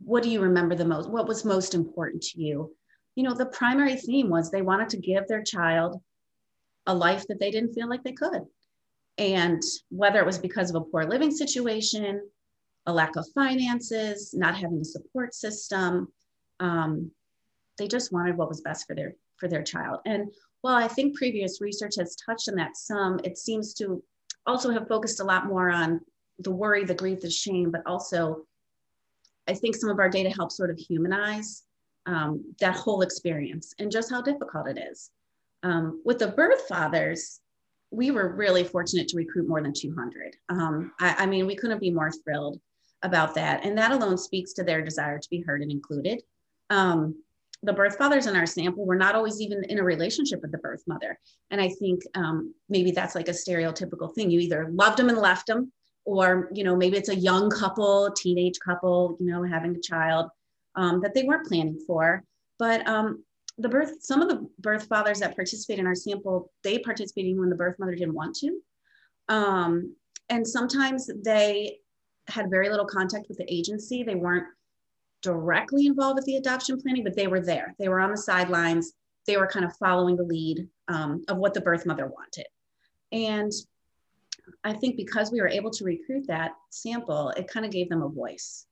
what 0.04 0.24
do 0.24 0.30
you 0.30 0.42
remember 0.42 0.76
the 0.76 0.86
most? 0.86 1.10
What 1.10 1.28
was 1.28 1.46
most 1.46 1.74
important 1.74 2.22
to 2.24 2.42
you? 2.42 2.76
You 3.16 3.24
know, 3.24 3.34
the 3.34 3.46
primary 3.46 3.96
theme 3.96 4.30
was 4.30 4.52
they 4.52 4.62
wanted 4.62 4.90
to 4.90 4.98
give 4.98 5.26
their 5.28 5.42
child 5.42 6.02
a 6.86 6.94
life 6.94 7.26
that 7.28 7.40
they 7.40 7.50
didn't 7.50 7.74
feel 7.74 7.90
like 7.90 8.04
they 8.04 8.12
could. 8.12 8.42
And 9.18 9.64
whether 9.90 10.20
it 10.20 10.26
was 10.26 10.38
because 10.38 10.70
of 10.70 10.76
a 10.76 10.86
poor 10.86 11.06
living 11.06 11.32
situation, 11.32 12.22
a 12.86 12.94
lack 12.94 13.16
of 13.16 13.26
finances, 13.34 14.34
not 14.34 14.56
having 14.56 14.82
a 14.82 14.86
support 14.86 15.34
system, 15.34 16.10
um, 16.60 17.12
they 17.78 17.88
just 17.88 18.12
wanted 18.12 18.36
what 18.36 18.50
was 18.50 18.62
best 18.62 18.86
for 18.86 18.96
their 18.96 19.16
for 19.38 19.48
their 19.48 19.64
child. 19.64 20.00
And 20.06 20.32
while 20.62 20.76
I 20.76 20.88
think 20.88 21.16
previous 21.16 21.62
research 21.62 21.96
has 21.98 22.16
touched 22.16 22.50
on 22.50 22.56
that 22.56 22.76
some, 22.76 23.20
it 23.24 23.38
seems 23.38 23.74
to 23.76 24.04
also 24.48 24.72
have 24.72 24.88
focused 24.88 25.20
a 25.20 25.24
lot 25.24 25.46
more 25.46 25.70
on 25.70 26.02
the 26.40 26.52
worry, 26.52 26.84
the 26.84 26.94
grief, 26.94 27.22
the 27.22 27.30
shame, 27.30 27.72
but 27.72 27.82
also 27.86 28.46
I 29.48 29.54
think 29.54 29.76
some 29.76 29.90
of 29.90 30.00
our 30.00 30.10
data 30.10 30.30
helps 30.30 30.58
sort 30.58 30.70
of 30.70 30.78
humanize 30.78 31.64
um, 32.06 32.54
that 32.60 32.76
whole 32.76 33.02
experience 33.02 33.74
and 33.80 33.92
just 33.92 34.10
how 34.10 34.22
difficult 34.22 34.68
it 34.68 34.78
is. 34.92 35.12
Um, 35.64 36.02
with 36.06 36.20
the 36.20 36.28
birth 36.28 36.68
fathers, 36.68 37.42
we 37.92 38.12
were 38.12 38.36
really 38.36 38.64
fortunate 38.64 39.08
to 39.10 39.18
recruit 39.18 39.48
more 39.48 39.62
than 39.62 39.74
200. 39.74 40.36
Um, 40.50 40.92
I, 41.00 41.16
I, 41.20 41.26
mean, 41.26 41.48
we 41.48 41.56
couldn't 41.56 41.80
be 41.80 41.92
more 41.92 42.12
thrilled 42.12 42.60
about 43.04 43.36
that. 43.36 43.64
And 43.64 43.78
that 43.78 43.92
alone 43.92 44.18
speaks 44.18 44.54
to 44.54 44.64
their 44.64 44.84
desire 44.84 45.20
to 45.20 45.30
be 45.30 45.42
heard 45.42 45.62
and 45.62 45.72
included. 45.72 46.22
Um, 46.70 47.16
the 47.66 47.74
birth 47.74 47.98
fathers 47.98 48.28
in 48.28 48.36
our 48.36 48.46
sample 48.46 48.86
were 48.86 48.96
not 48.96 49.16
always 49.16 49.42
even 49.42 49.64
in 49.66 49.80
a 49.80 49.84
relationship 49.84 50.42
with 50.42 50.52
the 50.52 50.58
birth 50.60 50.84
mother. 50.88 51.18
And 51.52 51.60
I 51.60 51.70
think 51.70 52.02
um, 52.14 52.54
maybe 52.70 52.92
that's 52.92 53.16
like 53.16 53.28
a 53.28 53.32
stereotypical 53.32 54.14
thing. 54.14 54.30
You 54.30 54.40
either 54.40 54.70
loved 54.72 54.98
them 54.98 55.10
and 55.10 55.18
left 55.18 55.48
them, 55.48 55.72
or, 56.06 56.50
you 56.54 56.64
know, 56.64 56.76
maybe 56.76 56.98
it's 56.98 57.10
a 57.10 57.16
young 57.16 57.50
couple, 57.50 58.12
teenage 58.12 58.60
couple, 58.64 59.18
you 59.20 59.28
know, 59.28 59.44
having 59.44 59.76
a 59.76 59.82
child 59.82 60.30
um, 60.76 61.02
that 61.02 61.14
they 61.14 61.24
weren't 61.24 61.48
planning 61.48 61.80
for. 61.88 62.24
But 62.60 62.88
um, 62.88 63.24
the 63.58 63.70
birth, 63.70 63.94
some 64.02 64.22
of 64.22 64.30
the 64.30 64.48
birth 64.60 64.86
fathers 64.88 65.20
that 65.22 65.36
participate 65.36 65.80
in 65.80 65.88
our 65.88 65.96
sample, 65.96 66.52
they 66.64 66.78
participated 66.80 67.40
when 67.40 67.50
the 67.50 67.56
birth 67.56 67.78
mother 67.80 67.96
didn't 67.96 68.14
want 68.14 68.36
to. 68.38 68.60
Um, 69.30 69.96
and 70.30 70.48
sometimes 70.48 71.10
they 71.24 71.80
had 72.28 72.50
very 72.50 72.70
little 72.70 72.86
contact 72.86 73.26
with 73.28 73.40
the 73.40 73.52
agency. 73.52 74.04
They 74.04 74.16
weren't 74.16 74.46
directly 75.26 75.88
involved 75.88 76.18
with 76.18 76.26
the 76.26 76.38
adoption 76.38 76.80
planning, 76.80 77.04
but 77.04 77.16
they 77.16 77.28
were 77.28 77.42
there. 77.42 77.74
They 77.80 77.90
were 77.90 78.00
on 78.00 78.12
the 78.12 78.18
sidelines. 78.18 78.94
They 79.26 79.38
were 79.38 79.48
kind 79.48 79.66
of 79.66 79.76
following 79.78 80.16
the 80.16 80.24
lead 80.24 80.68
um, 80.88 81.26
of 81.28 81.38
what 81.38 81.56
the 81.56 81.62
birth 81.62 81.86
mother 81.86 82.08
wanted. 82.08 82.46
And 83.12 83.52
I 84.64 84.74
think 84.74 84.98
because 84.98 85.32
we 85.32 85.42
were 85.42 85.48
able 85.48 85.72
to 85.72 85.84
recruit 85.84 86.28
that 86.28 86.52
sample, 86.70 87.30
it 87.32 87.48
kind 87.48 87.66
of 87.66 87.72
gave 87.72 87.90
them 87.90 88.04
a 88.04 88.10
voice. 88.10 88.68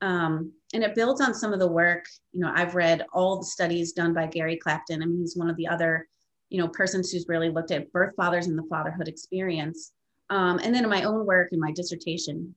Um, 0.00 0.52
and 0.72 0.84
it 0.84 0.94
builds 0.94 1.20
on 1.20 1.34
some 1.34 1.52
of 1.52 1.58
the 1.58 1.66
work, 1.66 2.04
you 2.32 2.40
know, 2.40 2.52
I've 2.54 2.76
read 2.76 3.04
all 3.12 3.38
the 3.38 3.44
studies 3.44 3.92
done 3.92 4.14
by 4.14 4.26
Gary 4.26 4.56
Clapton. 4.56 5.02
I 5.02 5.06
mean, 5.06 5.20
he's 5.20 5.36
one 5.36 5.50
of 5.50 5.56
the 5.56 5.66
other, 5.66 6.06
you 6.50 6.60
know, 6.60 6.68
persons 6.68 7.10
who's 7.10 7.26
really 7.28 7.48
looked 7.48 7.72
at 7.72 7.90
birth 7.92 8.14
fathers 8.14 8.46
and 8.46 8.56
the 8.56 8.68
fatherhood 8.70 9.08
experience. 9.08 9.92
Um, 10.30 10.60
and 10.62 10.72
then 10.72 10.84
in 10.84 10.90
my 10.90 11.02
own 11.02 11.26
work 11.26 11.48
in 11.52 11.58
my 11.58 11.72
dissertation, 11.72 12.54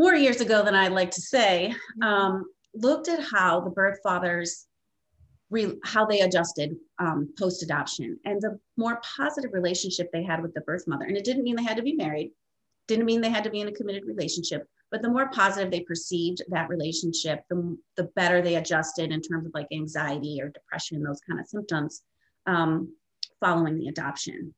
more 0.00 0.14
years 0.14 0.40
ago 0.40 0.64
than 0.64 0.74
I'd 0.74 0.92
like 0.92 1.10
to 1.10 1.20
say, 1.20 1.74
um, 2.00 2.46
looked 2.74 3.08
at 3.08 3.24
how 3.32 3.60
the 3.60 3.70
birth 3.70 3.98
fathers 4.02 4.66
re- 5.50 5.78
how 5.84 6.06
they 6.06 6.20
adjusted 6.20 6.76
um, 6.98 7.32
post 7.38 7.62
adoption 7.62 8.18
and 8.24 8.40
the 8.40 8.58
more 8.76 9.00
positive 9.16 9.52
relationship 9.52 10.10
they 10.12 10.22
had 10.22 10.42
with 10.42 10.54
the 10.54 10.60
birth 10.62 10.84
mother. 10.86 11.04
And 11.04 11.16
it 11.16 11.24
didn't 11.24 11.42
mean 11.42 11.56
they 11.56 11.64
had 11.64 11.76
to 11.76 11.82
be 11.82 11.94
married, 11.94 12.32
didn't 12.86 13.06
mean 13.06 13.20
they 13.20 13.30
had 13.30 13.44
to 13.44 13.50
be 13.50 13.60
in 13.60 13.68
a 13.68 13.72
committed 13.72 14.04
relationship, 14.04 14.66
but 14.90 15.02
the 15.02 15.10
more 15.10 15.28
positive 15.30 15.70
they 15.70 15.80
perceived 15.80 16.42
that 16.48 16.68
relationship, 16.68 17.44
the, 17.48 17.76
the 17.96 18.04
better 18.16 18.42
they 18.42 18.56
adjusted 18.56 19.12
in 19.12 19.20
terms 19.20 19.46
of 19.46 19.54
like 19.54 19.68
anxiety 19.72 20.40
or 20.40 20.48
depression, 20.48 21.02
those 21.02 21.20
kind 21.20 21.40
of 21.40 21.46
symptoms 21.46 22.02
um, 22.46 22.92
following 23.40 23.78
the 23.78 23.88
adoption. 23.88 24.54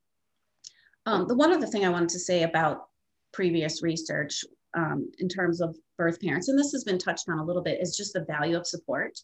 Um, 1.05 1.27
the 1.27 1.35
one 1.35 1.51
other 1.51 1.67
thing 1.67 1.85
I 1.85 1.89
wanted 1.89 2.09
to 2.09 2.19
say 2.19 2.43
about 2.43 2.85
previous 3.33 3.83
research 3.83 4.43
um, 4.75 5.11
in 5.19 5.27
terms 5.27 5.61
of 5.61 5.75
birth 5.97 6.19
parents, 6.19 6.49
and 6.49 6.57
this 6.57 6.71
has 6.71 6.83
been 6.83 6.97
touched 6.97 7.29
on 7.29 7.39
a 7.39 7.45
little 7.45 7.61
bit, 7.61 7.81
is 7.81 7.95
just 7.95 8.13
the 8.13 8.25
value 8.25 8.57
of 8.57 8.67
support. 8.67 9.17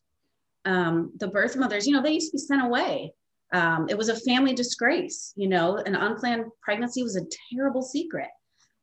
Um, 0.65 1.11
the 1.17 1.27
birth 1.27 1.55
mothers, 1.55 1.87
you 1.87 1.93
know, 1.93 2.01
they 2.01 2.13
used 2.13 2.31
to 2.31 2.37
be 2.37 2.41
sent 2.41 2.65
away. 2.65 3.13
Um, 3.51 3.87
it 3.89 3.97
was 3.97 4.09
a 4.09 4.15
family 4.15 4.53
disgrace, 4.53 5.33
you 5.35 5.47
know, 5.47 5.77
an 5.77 5.95
unplanned 5.95 6.45
pregnancy 6.61 7.01
was 7.01 7.15
a 7.15 7.25
terrible 7.51 7.81
secret. 7.81 8.29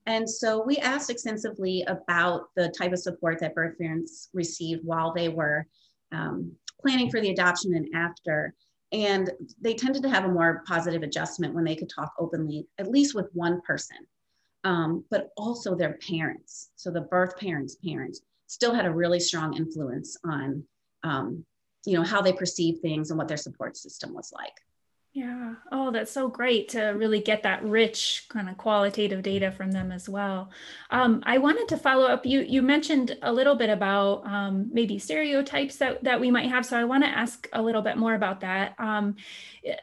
And 0.07 0.29
so 0.29 0.63
we 0.65 0.79
asked 0.79 1.11
extensively 1.11 1.85
about 1.89 2.43
the 2.55 2.73
type 2.77 2.93
of 2.93 2.99
support 3.01 3.41
that 3.41 3.55
birth 3.55 3.77
parents 3.79 4.29
received 4.33 4.85
while 4.85 5.13
they 5.13 5.29
were 5.29 5.67
um, 6.13 6.53
planning 6.81 7.11
for 7.11 7.21
the 7.21 7.31
adoption 7.31 7.75
and 7.75 7.89
after. 7.95 8.55
And 8.93 9.31
they 9.61 9.75
tended 9.75 10.03
to 10.03 10.09
have 10.09 10.25
a 10.25 10.33
more 10.33 10.63
positive 10.67 11.03
adjustment 11.03 11.55
when 11.55 11.65
they 11.65 11.75
could 11.75 11.91
talk 11.91 12.13
openly, 12.19 12.69
at 12.79 12.91
least 12.91 13.15
with 13.15 13.29
one 13.33 13.61
person, 13.63 13.99
um, 14.67 15.05
but 15.13 15.31
also 15.37 15.77
their 15.77 15.97
parents. 16.09 16.71
So 16.75 16.91
the 16.91 17.03
birth 17.03 17.39
parents' 17.39 17.77
parents 17.77 18.23
still 18.49 18.75
had 18.75 18.85
a 18.85 18.91
really 18.91 19.21
strong 19.21 19.57
influence 19.57 20.17
on, 20.25 20.65
um, 21.05 21.45
you 21.85 21.97
know, 21.97 22.03
how 22.03 22.21
they 22.21 22.33
perceive 22.33 22.81
things 22.81 23.11
and 23.11 23.19
what 23.19 23.29
their 23.29 23.37
support 23.37 23.77
system 23.77 24.13
was 24.13 24.33
like. 24.35 24.55
Yeah. 25.17 25.55
Oh, 25.73 25.91
that's 25.93 26.13
so 26.13 26.29
great 26.29 26.69
to 26.71 26.89
really 26.89 27.21
get 27.21 27.43
that 27.45 27.65
rich 27.65 28.27
kind 28.29 28.51
of 28.51 28.59
qualitative 28.59 29.23
data 29.23 29.51
from 29.51 29.73
them 29.73 29.91
as 29.91 30.11
well. 30.11 30.51
Um, 30.91 31.23
I 31.25 31.39
wanted 31.39 31.69
to 31.69 31.79
follow 31.79 32.05
up. 32.07 32.27
You 32.27 32.43
you 32.43 32.61
mentioned 32.61 33.17
a 33.23 33.33
little 33.33 33.55
bit 33.55 33.71
about 33.71 34.27
um, 34.27 34.69
maybe 34.71 34.99
stereotypes 34.99 35.77
that 35.77 36.05
that 36.05 36.21
we 36.21 36.31
might 36.31 36.51
have. 36.51 36.67
So 36.67 36.77
I 36.77 36.85
want 36.85 37.03
to 37.05 37.09
ask 37.09 37.49
a 37.55 37.63
little 37.63 37.81
bit 37.81 37.97
more 37.97 38.13
about 38.13 38.41
that, 38.41 38.75
um, 38.79 39.17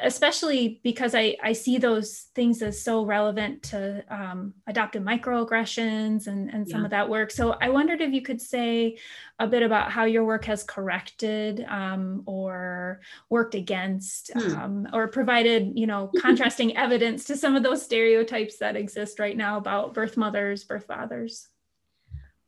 especially 0.01 0.79
because 0.83 1.15
I 1.15 1.35
I 1.41 1.53
see 1.53 1.79
those 1.79 2.27
things 2.35 2.61
as 2.61 2.79
so 2.79 3.03
relevant 3.03 3.63
to 3.63 4.05
um, 4.11 4.53
adoptive 4.67 5.01
microaggressions 5.01 6.27
and 6.27 6.51
and 6.51 6.69
some 6.69 6.81
yeah. 6.81 6.85
of 6.85 6.91
that 6.91 7.09
work. 7.09 7.31
So 7.31 7.57
I 7.59 7.69
wondered 7.69 8.01
if 8.01 8.13
you 8.13 8.21
could 8.21 8.39
say 8.39 8.99
a 9.39 9.47
bit 9.47 9.63
about 9.63 9.91
how 9.91 10.05
your 10.05 10.25
work 10.25 10.45
has 10.45 10.63
corrected 10.63 11.65
um, 11.67 12.21
or 12.27 13.01
worked 13.29 13.55
against 13.55 14.29
hmm. 14.31 14.55
um, 14.55 14.87
or 14.93 15.07
provided 15.23 15.71
you 15.75 15.87
know 15.87 16.11
contrasting 16.19 16.75
evidence 16.75 17.23
to 17.23 17.37
some 17.37 17.55
of 17.55 17.63
those 17.63 17.81
stereotypes 17.81 18.57
that 18.57 18.75
exist 18.75 19.19
right 19.19 19.37
now 19.37 19.57
about 19.57 19.93
birth 19.93 20.17
mothers 20.17 20.65
birth 20.65 20.85
fathers 20.85 21.47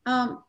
um, 0.06 0.44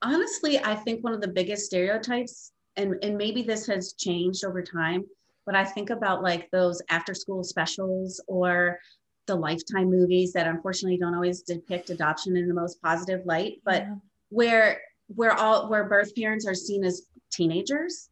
honestly 0.00 0.58
i 0.64 0.74
think 0.74 1.04
one 1.04 1.12
of 1.12 1.20
the 1.20 1.28
biggest 1.28 1.66
stereotypes 1.66 2.52
and, 2.76 2.94
and 3.02 3.18
maybe 3.18 3.42
this 3.42 3.66
has 3.66 3.92
changed 3.92 4.44
over 4.46 4.62
time 4.62 5.04
but 5.44 5.54
i 5.54 5.62
think 5.62 5.90
about 5.90 6.22
like 6.22 6.50
those 6.52 6.80
after 6.88 7.12
school 7.12 7.44
specials 7.44 8.22
or 8.28 8.78
the 9.26 9.34
lifetime 9.34 9.90
movies 9.90 10.32
that 10.32 10.46
unfortunately 10.46 10.98
don't 10.98 11.14
always 11.14 11.42
depict 11.42 11.90
adoption 11.90 12.34
in 12.36 12.48
the 12.48 12.54
most 12.54 12.80
positive 12.80 13.24
light 13.26 13.60
but 13.64 13.82
yeah. 13.82 13.94
where 14.30 14.80
where 15.08 15.32
all 15.32 15.68
where 15.68 15.84
birth 15.84 16.14
parents 16.16 16.46
are 16.46 16.54
seen 16.54 16.82
as 16.82 17.02
teenagers 17.30 18.08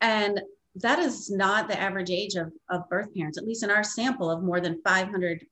and 0.00 0.40
that 0.76 0.98
is 0.98 1.30
not 1.30 1.68
the 1.68 1.80
average 1.80 2.10
age 2.10 2.36
of, 2.36 2.52
of 2.70 2.88
birth 2.88 3.12
parents 3.14 3.38
at 3.38 3.46
least 3.46 3.62
in 3.62 3.70
our 3.70 3.84
sample 3.84 4.30
of 4.30 4.42
more 4.42 4.60
than 4.60 4.80
500 4.82 5.44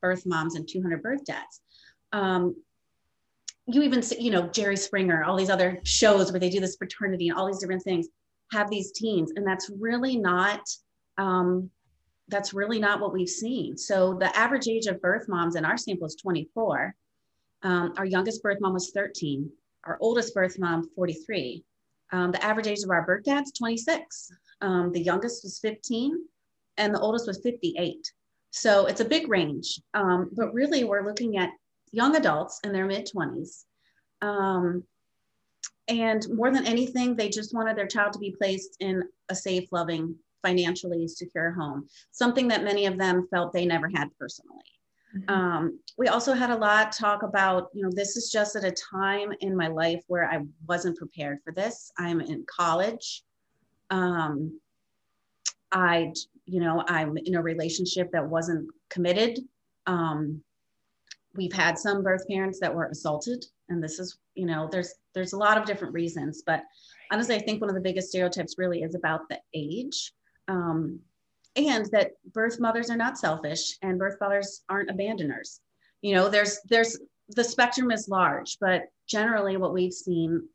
birth 0.00 0.24
moms 0.26 0.54
and 0.54 0.68
200 0.68 1.02
birth 1.02 1.24
dads 1.24 1.60
um, 2.12 2.54
you 3.66 3.82
even 3.82 4.02
see 4.02 4.20
you 4.20 4.30
know 4.30 4.48
jerry 4.48 4.76
springer 4.76 5.24
all 5.24 5.36
these 5.36 5.50
other 5.50 5.80
shows 5.84 6.30
where 6.32 6.40
they 6.40 6.50
do 6.50 6.60
this 6.60 6.76
paternity 6.76 7.28
and 7.28 7.38
all 7.38 7.46
these 7.46 7.58
different 7.58 7.82
things 7.82 8.08
have 8.52 8.70
these 8.70 8.92
teens 8.92 9.32
and 9.36 9.46
that's 9.46 9.70
really 9.78 10.16
not 10.16 10.60
um, 11.18 11.70
that's 12.28 12.54
really 12.54 12.78
not 12.78 13.00
what 13.00 13.12
we've 13.12 13.28
seen 13.28 13.76
so 13.76 14.14
the 14.14 14.36
average 14.36 14.68
age 14.68 14.86
of 14.86 15.00
birth 15.00 15.28
moms 15.28 15.56
in 15.56 15.64
our 15.64 15.76
sample 15.76 16.06
is 16.06 16.16
24 16.16 16.94
um, 17.62 17.92
our 17.96 18.06
youngest 18.06 18.42
birth 18.42 18.58
mom 18.60 18.72
was 18.72 18.90
13 18.90 19.50
our 19.84 19.98
oldest 20.00 20.34
birth 20.34 20.58
mom, 20.58 20.88
43. 20.94 21.64
Um, 22.12 22.32
the 22.32 22.44
average 22.44 22.66
age 22.66 22.82
of 22.82 22.90
our 22.90 23.04
birth 23.04 23.24
dads, 23.24 23.52
26. 23.52 24.30
Um, 24.60 24.92
the 24.92 25.00
youngest 25.00 25.44
was 25.44 25.58
15, 25.60 26.18
and 26.76 26.94
the 26.94 27.00
oldest 27.00 27.26
was 27.26 27.40
58. 27.42 27.96
So 28.50 28.86
it's 28.86 29.00
a 29.00 29.04
big 29.04 29.28
range. 29.28 29.80
Um, 29.94 30.30
but 30.32 30.52
really, 30.52 30.84
we're 30.84 31.04
looking 31.04 31.38
at 31.38 31.50
young 31.92 32.16
adults 32.16 32.60
in 32.64 32.72
their 32.72 32.86
mid 32.86 33.08
20s. 33.08 33.64
Um, 34.22 34.84
and 35.88 36.24
more 36.30 36.50
than 36.50 36.66
anything, 36.66 37.16
they 37.16 37.28
just 37.28 37.54
wanted 37.54 37.76
their 37.76 37.86
child 37.86 38.12
to 38.12 38.18
be 38.18 38.34
placed 38.38 38.76
in 38.80 39.02
a 39.28 39.34
safe, 39.34 39.68
loving, 39.72 40.14
financially 40.42 41.06
secure 41.08 41.52
home, 41.52 41.88
something 42.12 42.48
that 42.48 42.64
many 42.64 42.86
of 42.86 42.98
them 42.98 43.26
felt 43.30 43.52
they 43.52 43.66
never 43.66 43.88
had 43.94 44.08
personally. 44.18 44.62
Mm-hmm. 45.16 45.30
Um, 45.30 45.80
we 45.98 46.08
also 46.08 46.32
had 46.32 46.50
a 46.50 46.56
lot 46.56 46.92
talk 46.92 47.22
about, 47.22 47.68
you 47.74 47.82
know, 47.82 47.90
this 47.92 48.16
is 48.16 48.30
just 48.30 48.54
at 48.56 48.64
a 48.64 48.70
time 48.70 49.32
in 49.40 49.56
my 49.56 49.66
life 49.66 50.02
where 50.06 50.30
I 50.30 50.44
wasn't 50.68 50.96
prepared 50.96 51.38
for 51.44 51.52
this. 51.52 51.90
I'm 51.98 52.20
in 52.20 52.44
college. 52.48 53.24
Um, 53.90 54.60
I, 55.72 56.12
you 56.46 56.60
know, 56.60 56.84
I'm 56.88 57.16
in 57.18 57.34
a 57.36 57.42
relationship 57.42 58.10
that 58.12 58.26
wasn't 58.26 58.68
committed. 58.88 59.40
Um, 59.86 60.42
we've 61.34 61.52
had 61.52 61.78
some 61.78 62.02
birth 62.02 62.26
parents 62.28 62.58
that 62.60 62.74
were 62.74 62.86
assaulted, 62.86 63.44
and 63.68 63.82
this 63.82 63.98
is, 63.98 64.18
you 64.34 64.46
know, 64.46 64.68
there's 64.70 64.94
there's 65.14 65.32
a 65.32 65.38
lot 65.38 65.58
of 65.58 65.64
different 65.64 65.94
reasons, 65.94 66.42
but 66.44 66.64
honestly, 67.10 67.34
I 67.34 67.40
think 67.40 67.60
one 67.60 67.70
of 67.70 67.74
the 67.74 67.80
biggest 67.80 68.08
stereotypes 68.08 68.56
really 68.58 68.82
is 68.82 68.94
about 68.94 69.28
the 69.28 69.40
age. 69.54 70.12
Um, 70.48 71.00
and 71.56 71.86
that 71.92 72.12
birth 72.32 72.60
mothers 72.60 72.90
are 72.90 72.96
not 72.96 73.18
selfish 73.18 73.76
and 73.82 73.98
birth 73.98 74.18
fathers 74.18 74.62
aren't 74.68 74.90
abandoners 74.90 75.60
you 76.02 76.14
know 76.14 76.28
there's 76.28 76.60
there's 76.68 76.98
the 77.30 77.44
spectrum 77.44 77.90
is 77.90 78.08
large 78.08 78.56
but 78.60 78.82
generally 79.06 79.56
what 79.56 79.72
we've 79.72 79.92
seen 79.92 80.46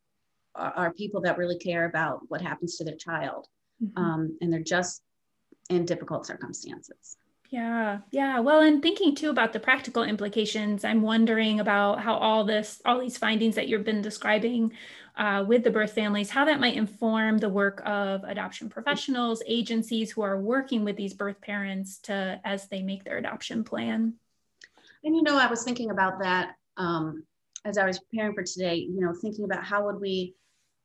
are, 0.55 0.73
are 0.75 0.93
people 0.93 1.21
that 1.21 1.37
really 1.37 1.57
care 1.57 1.85
about 1.85 2.19
what 2.27 2.41
happens 2.41 2.77
to 2.77 2.83
their 2.83 2.95
child 2.95 3.47
mm-hmm. 3.83 4.01
um, 4.01 4.37
and 4.41 4.51
they're 4.51 4.61
just 4.61 5.01
in 5.69 5.85
difficult 5.85 6.25
circumstances 6.25 7.17
Yeah, 7.51 7.99
yeah. 8.11 8.39
Well, 8.39 8.61
and 8.61 8.81
thinking 8.81 9.15
too 9.15 9.29
about 9.29 9.53
the 9.53 9.59
practical 9.59 10.03
implications, 10.03 10.83
I'm 10.83 11.01
wondering 11.01 11.59
about 11.59 12.01
how 12.01 12.15
all 12.15 12.43
this, 12.43 12.81
all 12.85 12.99
these 12.99 13.17
findings 13.17 13.55
that 13.55 13.67
you've 13.67 13.83
been 13.83 14.01
describing 14.01 14.73
uh, 15.17 15.45
with 15.47 15.63
the 15.63 15.71
birth 15.71 15.93
families, 15.93 16.29
how 16.29 16.45
that 16.45 16.59
might 16.59 16.75
inform 16.75 17.37
the 17.37 17.49
work 17.49 17.81
of 17.85 18.23
adoption 18.23 18.69
professionals, 18.69 19.41
agencies 19.47 20.11
who 20.11 20.21
are 20.21 20.39
working 20.39 20.83
with 20.83 20.97
these 20.97 21.13
birth 21.13 21.39
parents 21.39 21.99
to 21.99 22.39
as 22.43 22.67
they 22.67 22.81
make 22.81 23.03
their 23.03 23.17
adoption 23.17 23.63
plan. 23.63 24.15
And 25.03 25.15
you 25.15 25.23
know, 25.23 25.37
I 25.37 25.47
was 25.47 25.63
thinking 25.63 25.91
about 25.91 26.19
that 26.19 26.55
um, 26.77 27.23
as 27.63 27.77
I 27.77 27.85
was 27.85 27.99
preparing 27.99 28.33
for 28.33 28.43
today. 28.43 28.75
You 28.75 28.99
know, 28.99 29.13
thinking 29.21 29.45
about 29.45 29.63
how 29.63 29.85
would 29.85 30.01
we 30.01 30.33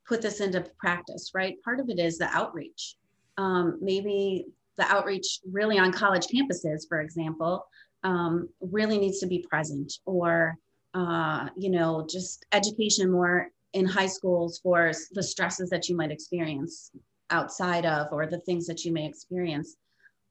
put 0.06 0.22
this 0.22 0.40
into 0.40 0.64
practice, 0.78 1.30
right? 1.34 1.62
Part 1.62 1.80
of 1.80 1.88
it 1.88 1.98
is 1.98 2.18
the 2.18 2.28
outreach. 2.36 2.96
Um, 3.38 3.78
maybe 3.80 4.46
the 4.76 4.86
outreach 4.86 5.40
really 5.50 5.78
on 5.78 5.92
college 5.92 6.26
campuses, 6.26 6.88
for 6.88 7.00
example, 7.00 7.64
um, 8.02 8.48
really 8.60 8.98
needs 8.98 9.18
to 9.20 9.26
be 9.26 9.46
present, 9.48 9.92
or 10.06 10.56
uh, 10.94 11.48
you 11.56 11.70
know, 11.70 12.06
just 12.10 12.44
education 12.52 13.10
more 13.10 13.48
in 13.72 13.86
high 13.86 14.06
schools 14.06 14.58
for 14.62 14.92
the 15.12 15.22
stresses 15.22 15.70
that 15.70 15.88
you 15.88 15.96
might 15.96 16.10
experience 16.10 16.90
outside 17.30 17.86
of 17.86 18.08
or 18.12 18.26
the 18.26 18.40
things 18.40 18.66
that 18.66 18.84
you 18.84 18.92
may 18.92 19.06
experience 19.06 19.76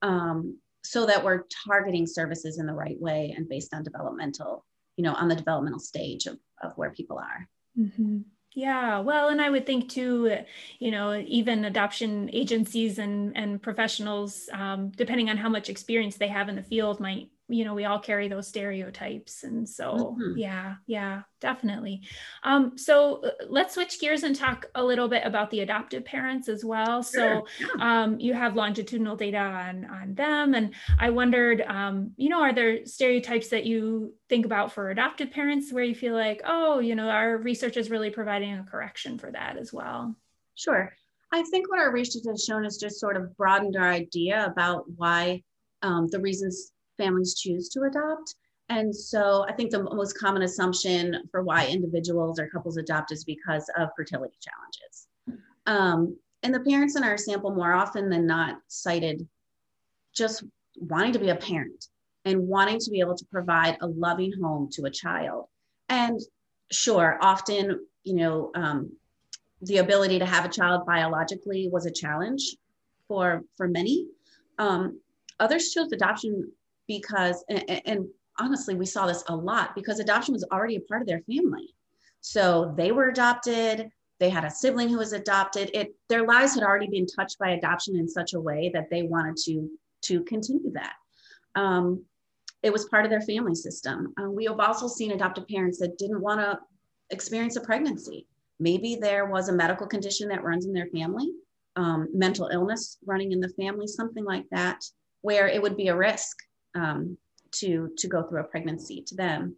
um, 0.01 0.57
so 0.83 1.05
that 1.05 1.23
we're 1.23 1.43
targeting 1.67 2.05
services 2.05 2.59
in 2.59 2.65
the 2.65 2.73
right 2.73 2.99
way 2.99 3.33
and 3.35 3.47
based 3.47 3.73
on 3.73 3.83
developmental 3.83 4.65
you 4.97 5.03
know 5.03 5.13
on 5.13 5.27
the 5.27 5.35
developmental 5.35 5.79
stage 5.79 6.25
of, 6.25 6.37
of 6.61 6.73
where 6.75 6.91
people 6.91 7.17
are 7.17 7.47
mm-hmm. 7.77 8.19
Yeah 8.55 8.99
well 8.99 9.29
and 9.29 9.41
i 9.41 9.49
would 9.49 9.65
think 9.65 9.89
too 9.89 10.37
you 10.79 10.89
know 10.91 11.15
even 11.27 11.65
adoption 11.65 12.29
agencies 12.33 12.97
and 12.97 13.35
and 13.37 13.61
professionals 13.61 14.49
um, 14.53 14.89
depending 14.89 15.29
on 15.29 15.37
how 15.37 15.49
much 15.49 15.69
experience 15.69 16.17
they 16.17 16.27
have 16.27 16.49
in 16.49 16.55
the 16.55 16.63
field 16.63 16.99
might 16.99 17.29
you 17.49 17.65
know 17.65 17.73
we 17.73 17.85
all 17.85 17.99
carry 17.99 18.27
those 18.27 18.47
stereotypes 18.47 19.43
and 19.43 19.67
so 19.67 20.15
mm-hmm. 20.19 20.37
yeah 20.37 20.75
yeah 20.87 21.21
definitely. 21.41 22.01
Um, 22.43 22.77
so 22.77 23.23
uh, 23.23 23.29
let's 23.47 23.73
switch 23.73 23.99
gears 23.99 24.23
and 24.23 24.35
talk 24.35 24.65
a 24.75 24.83
little 24.83 25.07
bit 25.07 25.23
about 25.25 25.49
the 25.51 25.61
adoptive 25.61 26.03
parents 26.03 26.49
as 26.49 26.65
well. 26.65 27.01
So 27.01 27.45
um, 27.79 28.19
you 28.19 28.33
have 28.33 28.55
longitudinal 28.55 29.15
data 29.15 29.37
on 29.37 29.85
on 29.85 30.13
them 30.15 30.53
and 30.53 30.73
i 30.99 31.09
wondered 31.09 31.61
um, 31.61 32.11
you 32.17 32.29
know 32.29 32.41
are 32.41 32.53
there 32.53 32.85
stereotypes 32.85 33.49
that 33.49 33.65
you 33.65 34.13
think 34.27 34.45
about 34.45 34.71
for 34.71 34.89
adoptive 34.89 35.31
parents 35.31 35.71
where 35.71 35.83
you 35.83 35.95
feel 35.95 36.13
like 36.13 36.41
oh 36.45 36.79
you 36.79 36.95
know 36.95 37.09
our 37.09 37.37
research 37.37 37.77
is 37.77 37.89
really 37.89 38.09
providing 38.09 38.53
a 38.53 38.63
correction 38.63 39.17
for 39.17 39.31
that 39.31 39.57
as 39.57 39.71
well 39.73 40.15
sure. 40.55 40.93
I 41.31 41.43
think 41.43 41.69
what 41.69 41.79
our 41.79 41.91
research 41.91 42.23
has 42.27 42.43
shown 42.43 42.65
is 42.65 42.77
just 42.77 42.99
sort 42.99 43.15
of 43.15 43.35
broadened 43.37 43.75
our 43.77 43.89
idea 43.89 44.45
about 44.45 44.85
why 44.95 45.43
um, 45.83 46.07
the 46.07 46.19
reasons 46.19 46.71
families 46.99 47.35
choose 47.35 47.69
to 47.69 47.81
adopt. 47.83 48.35
And 48.69 48.95
so 48.95 49.45
I 49.49 49.53
think 49.53 49.71
the 49.71 49.83
most 49.83 50.17
common 50.17 50.43
assumption 50.43 51.23
for 51.31 51.41
why 51.41 51.65
individuals 51.67 52.39
or 52.39 52.47
couples 52.49 52.77
adopt 52.77 53.11
is 53.11 53.23
because 53.23 53.65
of 53.77 53.89
fertility 53.95 54.37
challenges. 54.39 55.07
Um, 55.65 56.17
and 56.43 56.53
the 56.53 56.59
parents 56.59 56.95
in 56.95 57.03
our 57.03 57.17
sample 57.17 57.53
more 57.53 57.73
often 57.73 58.09
than 58.09 58.27
not 58.27 58.57
cited 58.67 59.27
just 60.13 60.43
wanting 60.75 61.13
to 61.13 61.19
be 61.19 61.29
a 61.29 61.35
parent 61.35 61.87
and 62.25 62.47
wanting 62.47 62.79
to 62.79 62.91
be 62.91 62.99
able 62.99 63.15
to 63.15 63.25
provide 63.25 63.77
a 63.81 63.87
loving 63.87 64.31
home 64.41 64.69
to 64.73 64.85
a 64.85 64.91
child. 64.91 65.45
And 65.89 66.19
sure, 66.71 67.17
often, 67.21 67.85
you 68.03 68.15
know, 68.15 68.51
um, 68.55 68.91
the 69.61 69.77
ability 69.77 70.19
to 70.19 70.25
have 70.25 70.45
a 70.45 70.49
child 70.49 70.85
biologically 70.85 71.69
was 71.71 71.85
a 71.85 71.91
challenge 71.91 72.55
for 73.07 73.43
for 73.57 73.67
many. 73.67 74.07
Um, 74.57 75.01
others 75.39 75.71
chose 75.71 75.91
adoption 75.91 76.51
because, 76.89 77.45
and, 77.47 77.81
and 77.85 78.07
honestly, 78.39 78.75
we 78.75 78.85
saw 78.85 79.05
this 79.05 79.23
a 79.27 79.35
lot 79.35 79.75
because 79.75 79.99
adoption 79.99 80.33
was 80.33 80.45
already 80.51 80.75
a 80.75 80.81
part 80.81 81.01
of 81.01 81.07
their 81.07 81.21
family. 81.21 81.73
So 82.19 82.73
they 82.75 82.91
were 82.91 83.07
adopted, 83.07 83.89
they 84.19 84.29
had 84.29 84.43
a 84.43 84.51
sibling 84.51 84.89
who 84.89 84.97
was 84.97 85.13
adopted. 85.13 85.71
It 85.73 85.95
their 86.09 86.25
lives 86.25 86.53
had 86.55 86.63
already 86.63 86.87
been 86.87 87.05
touched 87.05 87.39
by 87.39 87.51
adoption 87.51 87.95
in 87.95 88.09
such 88.09 88.33
a 88.33 88.39
way 88.39 88.69
that 88.73 88.89
they 88.89 89.03
wanted 89.03 89.37
to 89.45 89.69
to 90.01 90.23
continue 90.23 90.71
that. 90.73 90.93
Um, 91.55 92.03
it 92.63 92.73
was 92.73 92.85
part 92.89 93.05
of 93.05 93.11
their 93.11 93.21
family 93.21 93.55
system. 93.55 94.13
Uh, 94.21 94.29
we 94.29 94.45
have 94.45 94.59
also 94.59 94.87
seen 94.87 95.11
adoptive 95.11 95.47
parents 95.47 95.79
that 95.79 95.97
didn't 95.97 96.19
want 96.19 96.41
to 96.41 96.59
experience 97.11 97.55
a 97.55 97.61
pregnancy. 97.61 98.27
Maybe 98.59 98.97
there 98.99 99.27
was 99.27 99.47
a 99.47 99.53
medical 99.53 99.87
condition 99.87 100.27
that 100.29 100.43
runs 100.43 100.65
in 100.65 100.73
their 100.73 100.87
family, 100.87 101.31
um, 101.77 102.09
mental 102.13 102.49
illness 102.51 102.97
running 103.05 103.31
in 103.31 103.39
the 103.39 103.53
family, 103.61 103.87
something 103.87 104.25
like 104.25 104.45
that, 104.51 104.83
where 105.21 105.47
it 105.47 105.61
would 105.61 105.77
be 105.77 105.87
a 105.87 105.95
risk 105.95 106.35
um, 106.75 107.17
to 107.51 107.89
to 107.97 108.07
go 108.07 108.23
through 108.23 108.41
a 108.41 108.45
pregnancy 108.45 109.03
to 109.07 109.15
them. 109.15 109.55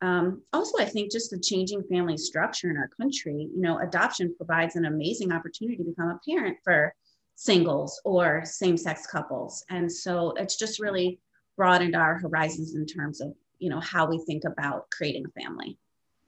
Um, 0.00 0.42
also, 0.52 0.78
I 0.78 0.84
think 0.84 1.12
just 1.12 1.30
the 1.30 1.38
changing 1.38 1.82
family 1.84 2.16
structure 2.16 2.70
in 2.70 2.76
our 2.76 2.88
country, 2.88 3.48
you 3.54 3.60
know, 3.60 3.78
adoption 3.78 4.34
provides 4.36 4.76
an 4.76 4.84
amazing 4.84 5.32
opportunity 5.32 5.78
to 5.78 5.84
become 5.84 6.08
a 6.08 6.20
parent 6.28 6.58
for 6.62 6.94
singles 7.36 8.00
or 8.04 8.42
same-sex 8.44 9.06
couples, 9.06 9.64
and 9.70 9.90
so 9.90 10.32
it's 10.32 10.56
just 10.56 10.80
really 10.80 11.20
broadened 11.56 11.94
our 11.94 12.18
horizons 12.18 12.74
in 12.74 12.86
terms 12.86 13.20
of 13.20 13.32
you 13.58 13.70
know 13.70 13.80
how 13.80 14.06
we 14.06 14.18
think 14.26 14.44
about 14.44 14.90
creating 14.90 15.24
a 15.26 15.40
family. 15.40 15.78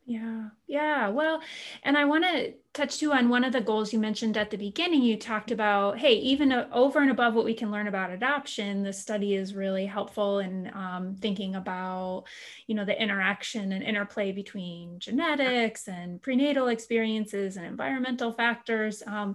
Yeah, 0.08 0.50
yeah. 0.68 1.08
Well, 1.08 1.42
and 1.82 1.98
I 1.98 2.04
want 2.04 2.22
to 2.22 2.54
touch 2.72 2.98
too 3.00 3.12
on 3.12 3.28
one 3.28 3.42
of 3.42 3.52
the 3.52 3.60
goals 3.60 3.92
you 3.92 3.98
mentioned 3.98 4.36
at 4.36 4.50
the 4.50 4.56
beginning. 4.56 5.02
You 5.02 5.18
talked 5.18 5.50
about, 5.50 5.98
hey, 5.98 6.14
even 6.14 6.52
over 6.52 7.00
and 7.00 7.10
above 7.10 7.34
what 7.34 7.44
we 7.44 7.54
can 7.54 7.72
learn 7.72 7.88
about 7.88 8.12
adoption, 8.12 8.84
this 8.84 9.00
study 9.02 9.34
is 9.34 9.52
really 9.56 9.84
helpful 9.84 10.38
in 10.38 10.70
um, 10.74 11.16
thinking 11.20 11.56
about, 11.56 12.22
you 12.68 12.76
know, 12.76 12.84
the 12.84 13.00
interaction 13.02 13.72
and 13.72 13.82
interplay 13.82 14.30
between 14.30 15.00
genetics 15.00 15.88
and 15.88 16.22
prenatal 16.22 16.68
experiences 16.68 17.56
and 17.56 17.66
environmental 17.66 18.30
factors. 18.32 19.02
Um, 19.08 19.34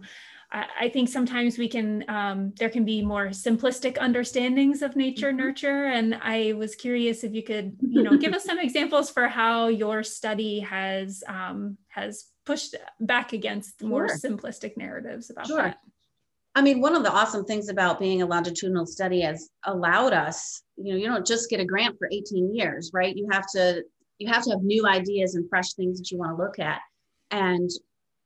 I 0.54 0.90
think 0.90 1.08
sometimes 1.08 1.58
we 1.58 1.70
can, 1.70 2.04
um, 2.10 2.54
there 2.58 2.70
can 2.70 2.84
be 2.84 3.02
more 3.02 3.28
simplistic 3.28 3.98
understandings 3.98 4.82
of 4.82 4.98
nature 4.98 5.30
mm-hmm. 5.30 5.38
nurture. 5.38 5.86
And 5.86 6.16
I 6.16 6.54
was 6.54 6.76
curious 6.76 7.24
if 7.24 7.34
you 7.34 7.42
could, 7.42 7.78
you 7.82 8.04
know, 8.04 8.18
give 8.18 8.34
us 8.34 8.44
some 8.44 8.60
examples 8.60 9.10
for 9.10 9.28
how 9.30 9.70
your 9.70 10.04
study 10.04 10.60
has, 10.60 11.24
um, 11.28 11.78
has 11.88 12.26
pushed 12.46 12.76
back 13.00 13.32
against 13.32 13.82
more 13.82 14.10
sure. 14.10 14.18
simplistic 14.18 14.76
narratives 14.76 15.30
about 15.30 15.48
sure. 15.48 15.58
that. 15.58 15.78
I 16.54 16.62
mean, 16.62 16.82
one 16.82 16.96
of 16.96 17.04
the 17.04 17.12
awesome 17.12 17.46
things 17.46 17.70
about 17.70 17.98
being 17.98 18.22
a 18.22 18.26
longitudinal 18.26 18.86
study 18.86 19.22
has 19.22 19.50
allowed 19.66 20.12
us, 20.12 20.64
you 20.76 20.92
know, 20.92 21.00
you 21.00 21.08
don't 21.08 21.26
just 21.26 21.50
get 21.50 21.62
a 21.62 21.66
grant 21.66 21.98
for 21.98 22.10
18 22.12 22.54
years, 22.54 22.92
right? 22.94 23.16
You 23.16 23.30
have 23.32 23.46
to, 23.56 23.84
you 24.18 24.28
have 24.28 24.44
to 24.44 24.50
have 24.50 24.64
new 24.64 24.86
ideas 24.86 25.36
and 25.36 25.48
fresh 25.50 25.74
things 25.76 25.98
that 26.00 26.12
you 26.12 26.18
want 26.18 26.38
to 26.38 26.44
look 26.44 26.60
at. 26.60 26.82
And 27.30 27.70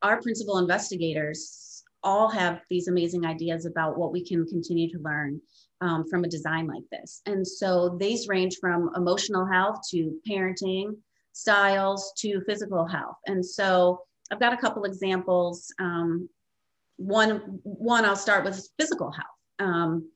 our 0.01 0.19
principal 0.23 0.57
investigators 0.57 1.64
all 2.05 2.29
have 2.29 2.61
these 2.69 2.87
amazing 2.87 3.25
ideas 3.25 3.65
about 3.65 3.97
what 3.97 4.13
we 4.13 4.23
can 4.23 4.45
continue 4.45 4.89
to 4.91 4.99
learn 4.99 5.41
um, 5.81 6.07
from 6.09 6.23
a 6.23 6.29
design 6.29 6.67
like 6.67 6.83
this. 6.91 7.21
And 7.25 7.45
so 7.45 7.97
these 7.99 8.29
range 8.29 8.57
from 8.61 8.91
emotional 8.95 9.45
health 9.45 9.81
to 9.91 10.17
parenting 10.29 10.95
styles 11.33 12.13
to 12.19 12.41
physical 12.47 12.85
health. 12.85 13.17
And 13.25 13.45
so 13.45 13.99
I've 14.31 14.39
got 14.39 14.53
a 14.53 14.57
couple 14.57 14.85
examples. 14.85 15.73
Um, 15.79 16.29
one, 16.97 17.59
one 17.63 18.05
I'll 18.05 18.15
start 18.15 18.45
with 18.45 18.69
physical 18.79 19.11
health. 19.11 19.25
Um, 19.59 20.09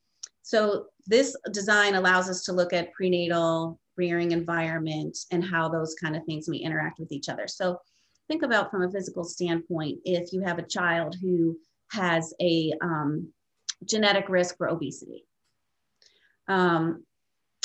so 0.44 0.86
this 1.08 1.36
design 1.52 1.96
allows 1.96 2.30
us 2.30 2.44
to 2.46 2.54
look 2.54 2.72
at 2.72 2.94
prenatal 2.94 3.80
rearing 3.98 4.32
environment 4.32 5.18
and 5.32 5.44
how 5.44 5.68
those 5.68 5.94
kind 6.02 6.16
of 6.16 6.24
things 6.24 6.48
may 6.48 6.58
interact 6.58 7.00
with 7.00 7.12
each 7.12 7.28
other. 7.28 7.48
So 7.48 7.80
think 8.30 8.44
about 8.44 8.72
from 8.72 8.84
a 8.84 8.92
physical 8.92 9.26
standpoint, 9.26 10.00
if 10.06 10.32
you 10.32 10.42
have 10.42 10.58
a 10.58 10.68
child 10.68 11.18
who 11.22 11.58
has 11.92 12.34
a 12.42 12.74
um, 12.82 13.32
genetic 13.86 14.30
risk 14.30 14.58
for 14.58 14.70
obesity. 14.70 15.26
Um, 16.48 17.04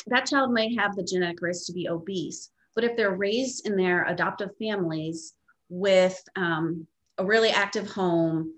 that 0.07 0.27
child 0.27 0.51
may 0.51 0.75
have 0.75 0.95
the 0.95 1.03
genetic 1.03 1.41
risk 1.41 1.65
to 1.67 1.73
be 1.73 1.89
obese, 1.89 2.51
but 2.75 2.83
if 2.83 2.95
they're 2.95 3.15
raised 3.15 3.65
in 3.65 3.75
their 3.75 4.05
adoptive 4.05 4.51
families 4.59 5.33
with 5.69 6.21
um, 6.35 6.85
a 7.17 7.25
really 7.25 7.49
active 7.49 7.89
home, 7.89 8.53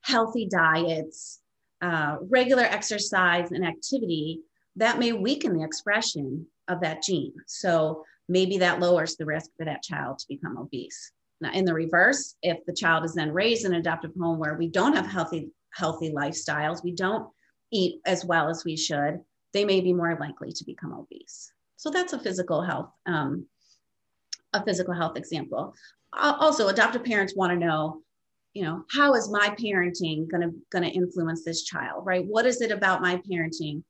healthy 0.00 0.48
diets, 0.50 1.40
uh, 1.80 2.16
regular 2.22 2.64
exercise 2.64 3.52
and 3.52 3.64
activity, 3.64 4.40
that 4.76 4.98
may 4.98 5.12
weaken 5.12 5.56
the 5.56 5.64
expression 5.64 6.46
of 6.68 6.80
that 6.80 7.02
gene. 7.02 7.34
So 7.46 8.04
maybe 8.28 8.58
that 8.58 8.80
lowers 8.80 9.16
the 9.16 9.26
risk 9.26 9.50
for 9.56 9.64
that 9.64 9.82
child 9.82 10.18
to 10.18 10.26
become 10.28 10.58
obese. 10.58 11.12
Now, 11.40 11.52
in 11.52 11.64
the 11.64 11.74
reverse, 11.74 12.34
if 12.42 12.64
the 12.66 12.74
child 12.74 13.04
is 13.04 13.14
then 13.14 13.32
raised 13.32 13.64
in 13.64 13.72
an 13.72 13.80
adoptive 13.80 14.12
home 14.18 14.38
where 14.38 14.56
we 14.56 14.68
don't 14.68 14.94
have 14.94 15.06
healthy 15.06 15.50
healthy 15.74 16.10
lifestyles, 16.10 16.82
we 16.82 16.92
don't 16.92 17.28
eat 17.70 18.00
as 18.06 18.24
well 18.24 18.48
as 18.48 18.64
we 18.64 18.76
should, 18.76 19.20
they 19.52 19.64
may 19.64 19.80
be 19.80 19.92
more 19.92 20.16
likely 20.18 20.50
to 20.50 20.64
become 20.64 20.92
obese. 20.92 21.52
So 21.76 21.90
that's 21.90 22.12
a 22.12 22.18
physical 22.18 22.62
health 22.62 22.90
um, 23.06 23.46
a 24.54 24.64
physical 24.64 24.94
health 24.94 25.16
example. 25.16 25.74
Also, 26.12 26.68
adoptive 26.68 27.04
parents 27.04 27.36
want 27.36 27.52
to 27.52 27.58
know, 27.58 28.02
you 28.54 28.64
know, 28.64 28.84
how 28.90 29.14
is 29.14 29.30
my 29.30 29.50
parenting 29.50 30.28
going 30.28 30.40
to 30.40 30.54
going 30.70 30.84
to 30.84 30.90
influence 30.90 31.44
this 31.44 31.62
child, 31.62 32.04
right? 32.06 32.24
What 32.24 32.46
is 32.46 32.60
it 32.62 32.72
about 32.72 33.02
my 33.02 33.20
parenting 33.30 33.82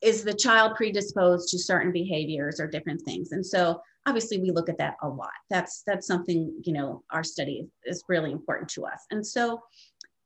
is 0.00 0.24
the 0.24 0.34
child 0.34 0.76
predisposed 0.76 1.48
to 1.50 1.58
certain 1.58 1.92
behaviors 1.92 2.60
or 2.60 2.66
different 2.66 3.02
things 3.02 3.32
and 3.32 3.44
so 3.44 3.80
obviously 4.08 4.38
we 4.38 4.50
look 4.50 4.68
at 4.68 4.78
that 4.78 4.96
a 5.02 5.08
lot. 5.08 5.30
That's 5.50 5.82
that's 5.86 6.06
something 6.06 6.52
you 6.64 6.72
know 6.72 7.04
our 7.10 7.22
study 7.22 7.68
is 7.84 8.02
really 8.08 8.32
important 8.32 8.70
to 8.70 8.86
us. 8.86 9.04
And 9.10 9.24
so 9.24 9.60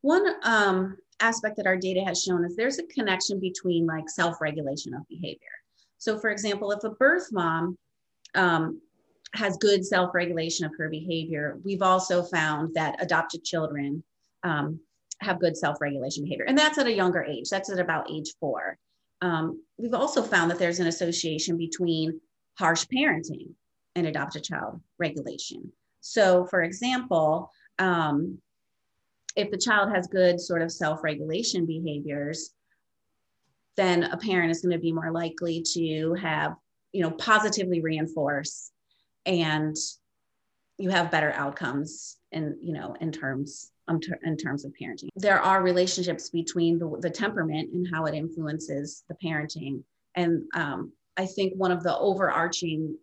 one 0.03 0.25
um, 0.45 0.97
aspect 1.21 1.57
that 1.57 1.67
our 1.67 1.77
data 1.77 2.01
has 2.01 2.23
shown 2.23 2.45
is 2.45 2.57
there's 2.57 2.79
a 2.79 2.87
connection 2.87 3.41
between 3.41 3.87
like 3.87 4.09
self-regulation 4.09 4.95
of 4.95 5.03
behavior. 5.09 5.57
So 5.99 6.19
for 6.19 6.31
example 6.31 6.71
if 6.73 6.85
a 6.85 6.91
birth 6.91 7.29
mom 7.33 7.77
um, 8.35 8.81
has 9.35 9.57
good 9.59 9.85
self-regulation 9.85 10.67
of 10.67 10.73
her 10.77 10.89
behavior 10.89 11.59
we've 11.65 11.83
also 11.83 12.23
found 12.23 12.75
that 12.75 13.03
adopted 13.03 13.45
children 13.45 14.03
um, 14.43 14.81
have 15.21 15.41
good 15.41 15.57
self-regulation 15.57 16.25
behavior. 16.25 16.47
And 16.49 16.59
that's 16.59 16.79
at 16.79 16.87
a 16.87 16.93
younger 16.93 17.23
age. 17.23 17.49
That's 17.49 17.71
at 17.71 17.79
about 17.79 18.11
age 18.11 18.33
four. 18.41 18.77
Um, 19.21 19.63
we've 19.79 19.95
also 19.95 20.21
found 20.21 20.51
that 20.51 20.59
there's 20.59 20.81
an 20.81 20.89
association 20.89 21.57
between 21.57 22.21
harsh 22.59 22.85
parenting 22.93 23.55
and 23.95 24.07
a 24.07 24.41
child 24.41 24.81
regulation. 24.99 25.73
So, 26.01 26.47
for 26.47 26.63
example, 26.63 27.51
um, 27.79 28.39
if 29.37 29.51
the 29.51 29.59
child 29.59 29.91
has 29.95 30.07
good 30.07 30.41
sort 30.41 30.63
of 30.63 30.71
self 30.71 31.03
regulation 31.03 31.67
behaviors, 31.67 32.51
then 33.77 34.05
a 34.05 34.17
parent 34.17 34.51
is 34.51 34.61
going 34.61 34.73
to 34.73 34.79
be 34.79 34.93
more 34.93 35.11
likely 35.11 35.63
to 35.75 36.15
have, 36.15 36.55
you 36.93 37.03
know, 37.03 37.11
positively 37.13 37.81
reinforce 37.81 38.71
and 39.25 39.77
you 40.79 40.91
have 40.91 41.11
better 41.11 41.33
outcomes 41.33 42.19
in, 42.33 42.57
you 42.61 42.73
know, 42.73 42.95
in 43.01 43.13
terms 43.13 43.71
um, 43.89 44.01
in 44.25 44.37
terms 44.37 44.65
of 44.65 44.73
parenting. 44.81 45.09
There 45.17 45.41
are 45.41 45.63
relationships 45.63 46.31
between 46.31 46.79
the, 46.79 46.97
the 47.01 47.11
temperament 47.11 47.73
and 47.73 47.87
how 47.93 48.07
it 48.07 48.15
influences 48.15 49.05
the 49.09 49.17
parenting. 49.25 49.83
And 50.15 50.43
um, 50.55 50.93
I 51.17 51.27
think 51.27 51.55
one 51.55 51.73
of 51.73 51.83
the 51.83 51.97
overarching 51.97 52.97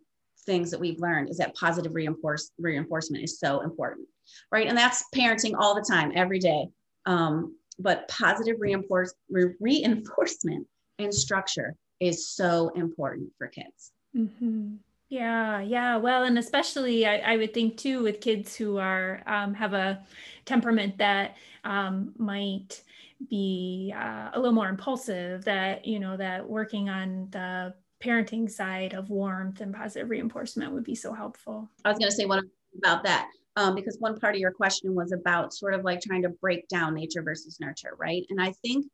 things 0.46 0.70
that 0.70 0.80
we've 0.80 1.00
learned 1.00 1.30
is 1.30 1.38
that 1.38 1.54
positive 1.54 1.94
reinforce, 1.94 2.50
reinforcement 2.58 3.24
is 3.24 3.38
so 3.38 3.60
important, 3.60 4.06
right? 4.52 4.66
And 4.66 4.76
that's 4.76 5.04
parenting 5.14 5.54
all 5.58 5.74
the 5.74 5.86
time, 5.88 6.12
every 6.14 6.38
day. 6.38 6.68
Um, 7.06 7.56
but 7.78 8.08
positive 8.08 8.56
reinforce, 8.58 9.14
re- 9.30 9.54
reinforcement 9.60 10.66
and 10.98 11.14
structure 11.14 11.76
is 11.98 12.28
so 12.28 12.70
important 12.74 13.30
for 13.38 13.48
kids. 13.48 13.92
Mm-hmm. 14.16 14.76
Yeah, 15.08 15.60
yeah. 15.60 15.96
Well, 15.96 16.22
and 16.22 16.38
especially 16.38 17.04
I, 17.04 17.18
I, 17.18 17.36
would 17.36 17.52
think 17.52 17.76
too 17.76 18.02
with 18.02 18.20
kids 18.20 18.54
who 18.54 18.78
are 18.78 19.22
um, 19.26 19.54
have 19.54 19.72
a 19.72 20.04
temperament 20.44 20.98
that 20.98 21.36
um, 21.64 22.12
might 22.16 22.82
be 23.28 23.92
uh, 23.96 24.30
a 24.32 24.38
little 24.38 24.54
more 24.54 24.68
impulsive. 24.68 25.44
That 25.44 25.84
you 25.84 25.98
know 25.98 26.16
that 26.16 26.48
working 26.48 26.88
on 26.88 27.26
the 27.32 27.74
parenting 28.02 28.50
side 28.50 28.94
of 28.94 29.10
warmth 29.10 29.60
and 29.60 29.74
positive 29.74 30.10
reinforcement 30.10 30.72
would 30.72 30.84
be 30.84 30.94
so 30.94 31.12
helpful. 31.12 31.70
I 31.84 31.90
was 31.90 31.98
going 31.98 32.10
to 32.10 32.16
say 32.16 32.26
one 32.26 32.48
about 32.78 33.04
that 33.04 33.28
um, 33.56 33.74
because 33.74 33.96
one 33.98 34.18
part 34.18 34.34
of 34.34 34.40
your 34.40 34.52
question 34.52 34.94
was 34.94 35.12
about 35.12 35.54
sort 35.54 35.74
of 35.74 35.84
like 35.84 36.00
trying 36.00 36.22
to 36.22 36.28
break 36.28 36.66
down 36.68 36.94
nature 36.94 37.22
versus 37.22 37.58
nurture, 37.60 37.96
right? 37.98 38.24
And 38.30 38.40
I 38.40 38.52
think 38.62 38.86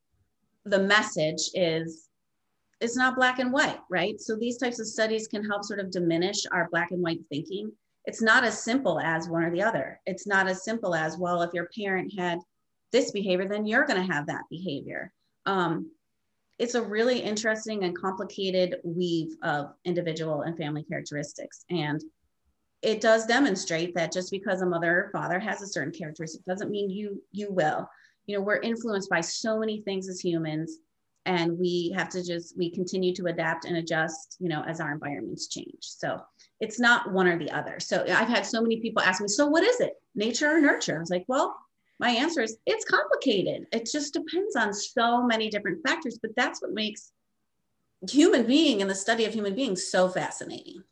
the 0.65 0.79
message 0.79 1.49
is 1.53 2.09
it's 2.79 2.97
not 2.97 3.15
black 3.15 3.39
and 3.39 3.51
white, 3.51 3.79
right? 3.89 4.19
So 4.19 4.35
these 4.35 4.57
types 4.57 4.79
of 4.79 4.87
studies 4.87 5.27
can 5.27 5.43
help 5.43 5.63
sort 5.63 5.79
of 5.79 5.89
diminish 5.89 6.45
our 6.51 6.67
black 6.69 6.91
and 6.91 7.01
white 7.01 7.21
thinking. 7.29 7.71
It's 8.05 8.21
not 8.21 8.43
as 8.43 8.63
simple 8.63 8.99
as 8.99 9.27
one 9.27 9.43
or 9.43 9.51
the 9.51 9.63
other. 9.63 9.99
It's 10.05 10.27
not 10.27 10.47
as 10.47 10.63
simple 10.63 10.93
as, 10.93 11.17
well, 11.17 11.41
if 11.41 11.53
your 11.53 11.69
parent 11.75 12.13
had 12.17 12.39
this 12.91 13.11
behavior, 13.11 13.47
then 13.47 13.65
you're 13.65 13.85
going 13.85 14.05
to 14.05 14.13
have 14.13 14.27
that 14.27 14.43
behavior. 14.49 15.11
Um, 15.45 15.91
it's 16.59 16.75
a 16.75 16.81
really 16.81 17.19
interesting 17.19 17.83
and 17.83 17.97
complicated 17.97 18.77
weave 18.83 19.35
of 19.43 19.73
individual 19.85 20.41
and 20.41 20.57
family 20.57 20.83
characteristics. 20.83 21.65
And 21.69 22.03
it 22.81 23.01
does 23.01 23.25
demonstrate 23.25 23.95
that 23.95 24.11
just 24.11 24.31
because 24.31 24.61
a 24.61 24.65
mother 24.65 25.05
or 25.05 25.09
father 25.11 25.39
has 25.39 25.61
a 25.61 25.67
certain 25.67 25.93
characteristic 25.93 26.43
doesn't 26.45 26.71
mean 26.71 26.89
you 26.89 27.21
you 27.31 27.51
will. 27.51 27.89
You 28.25 28.37
know, 28.37 28.43
we're 28.43 28.59
influenced 28.59 29.09
by 29.09 29.21
so 29.21 29.59
many 29.59 29.81
things 29.81 30.09
as 30.09 30.19
humans 30.19 30.79
and 31.27 31.59
we 31.59 31.93
have 31.93 32.07
to 32.09 32.23
just 32.23 32.57
we 32.57 32.71
continue 32.71 33.13
to 33.13 33.25
adapt 33.25 33.65
and 33.65 33.77
adjust 33.77 34.37
you 34.39 34.49
know 34.49 34.63
as 34.63 34.79
our 34.79 34.91
environments 34.91 35.47
change 35.47 35.81
so 35.81 36.19
it's 36.59 36.79
not 36.79 37.11
one 37.11 37.27
or 37.27 37.37
the 37.37 37.51
other 37.51 37.79
so 37.79 38.03
i've 38.03 38.29
had 38.29 38.45
so 38.45 38.61
many 38.61 38.79
people 38.79 39.01
ask 39.01 39.21
me 39.21 39.27
so 39.27 39.45
what 39.45 39.63
is 39.63 39.79
it 39.81 39.93
nature 40.15 40.49
or 40.49 40.61
nurture 40.61 40.95
i 40.95 40.99
was 40.99 41.09
like 41.09 41.25
well 41.27 41.55
my 41.99 42.09
answer 42.11 42.41
is 42.41 42.57
it's 42.65 42.85
complicated. 42.85 43.67
It 43.71 43.89
just 43.91 44.13
depends 44.13 44.55
on 44.55 44.73
so 44.73 45.23
many 45.23 45.49
different 45.49 45.85
factors 45.87 46.19
but 46.21 46.31
that's 46.35 46.61
what 46.61 46.71
makes 46.71 47.11
human 48.09 48.45
being 48.45 48.81
and 48.81 48.89
the 48.89 48.95
study 48.95 49.25
of 49.25 49.33
human 49.33 49.55
beings 49.55 49.87
so 49.87 50.07
fascinating 50.07 50.83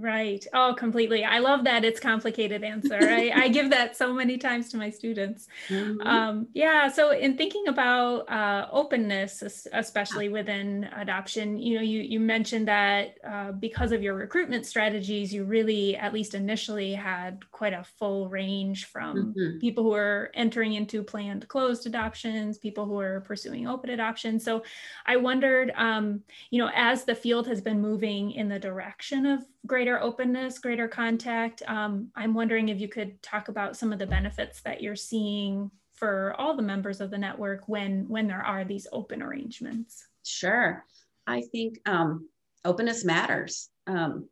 Right. 0.00 0.46
Oh, 0.54 0.76
completely. 0.78 1.24
I 1.24 1.40
love 1.40 1.64
that 1.64 1.84
it's 1.84 1.98
complicated 1.98 2.62
answer. 2.62 2.98
I, 3.00 3.32
I 3.34 3.48
give 3.48 3.70
that 3.70 3.96
so 3.96 4.12
many 4.12 4.38
times 4.38 4.68
to 4.70 4.76
my 4.76 4.90
students. 4.90 5.48
Mm-hmm. 5.68 6.06
Um, 6.06 6.46
yeah. 6.54 6.88
So 6.88 7.10
in 7.10 7.36
thinking 7.36 7.66
about 7.66 8.30
uh, 8.30 8.68
openness, 8.70 9.66
especially 9.72 10.28
within 10.28 10.88
adoption, 10.96 11.58
you 11.58 11.74
know, 11.74 11.82
you, 11.82 12.00
you 12.02 12.20
mentioned 12.20 12.68
that 12.68 13.16
uh, 13.28 13.52
because 13.52 13.90
of 13.90 14.00
your 14.00 14.14
recruitment 14.14 14.66
strategies, 14.66 15.34
you 15.34 15.42
really, 15.42 15.96
at 15.96 16.14
least 16.14 16.34
initially, 16.34 16.92
had 16.92 17.40
quite 17.50 17.72
a 17.72 17.82
full 17.82 18.28
range 18.28 18.84
from 18.84 19.34
mm-hmm. 19.34 19.58
people 19.58 19.82
who 19.82 19.94
are 19.94 20.30
entering 20.34 20.74
into 20.74 21.02
planned 21.02 21.48
closed 21.48 21.86
adoptions, 21.86 22.56
people 22.56 22.86
who 22.86 23.00
are 23.00 23.22
pursuing 23.22 23.66
open 23.66 23.90
adoption. 23.90 24.38
So 24.38 24.62
I 25.06 25.16
wondered, 25.16 25.72
um, 25.74 26.20
you 26.50 26.62
know, 26.62 26.70
as 26.72 27.02
the 27.02 27.16
field 27.16 27.48
has 27.48 27.60
been 27.60 27.80
moving 27.80 28.30
in 28.30 28.48
the 28.48 28.60
direction 28.60 29.26
of 29.26 29.44
greater 29.68 30.00
openness, 30.00 30.58
greater 30.58 30.88
contact. 30.88 31.62
Um, 31.68 32.10
I'm 32.16 32.34
wondering 32.34 32.68
if 32.68 32.80
you 32.80 32.88
could 32.88 33.22
talk 33.22 33.48
about 33.48 33.76
some 33.76 33.92
of 33.92 34.00
the 34.00 34.06
benefits 34.06 34.60
that 34.62 34.82
you're 34.82 34.96
seeing 34.96 35.70
for 35.94 36.34
all 36.38 36.56
the 36.56 36.62
members 36.62 37.00
of 37.00 37.10
the 37.10 37.18
network 37.18 37.68
when 37.68 38.08
when 38.08 38.26
there 38.26 38.44
are 38.44 38.64
these 38.64 38.88
open 38.92 39.22
arrangements. 39.22 40.08
Sure, 40.24 40.84
I 41.26 41.42
think 41.52 41.78
um, 41.86 42.28
openness 42.64 43.04
matters, 43.04 43.70
um, 43.86 44.28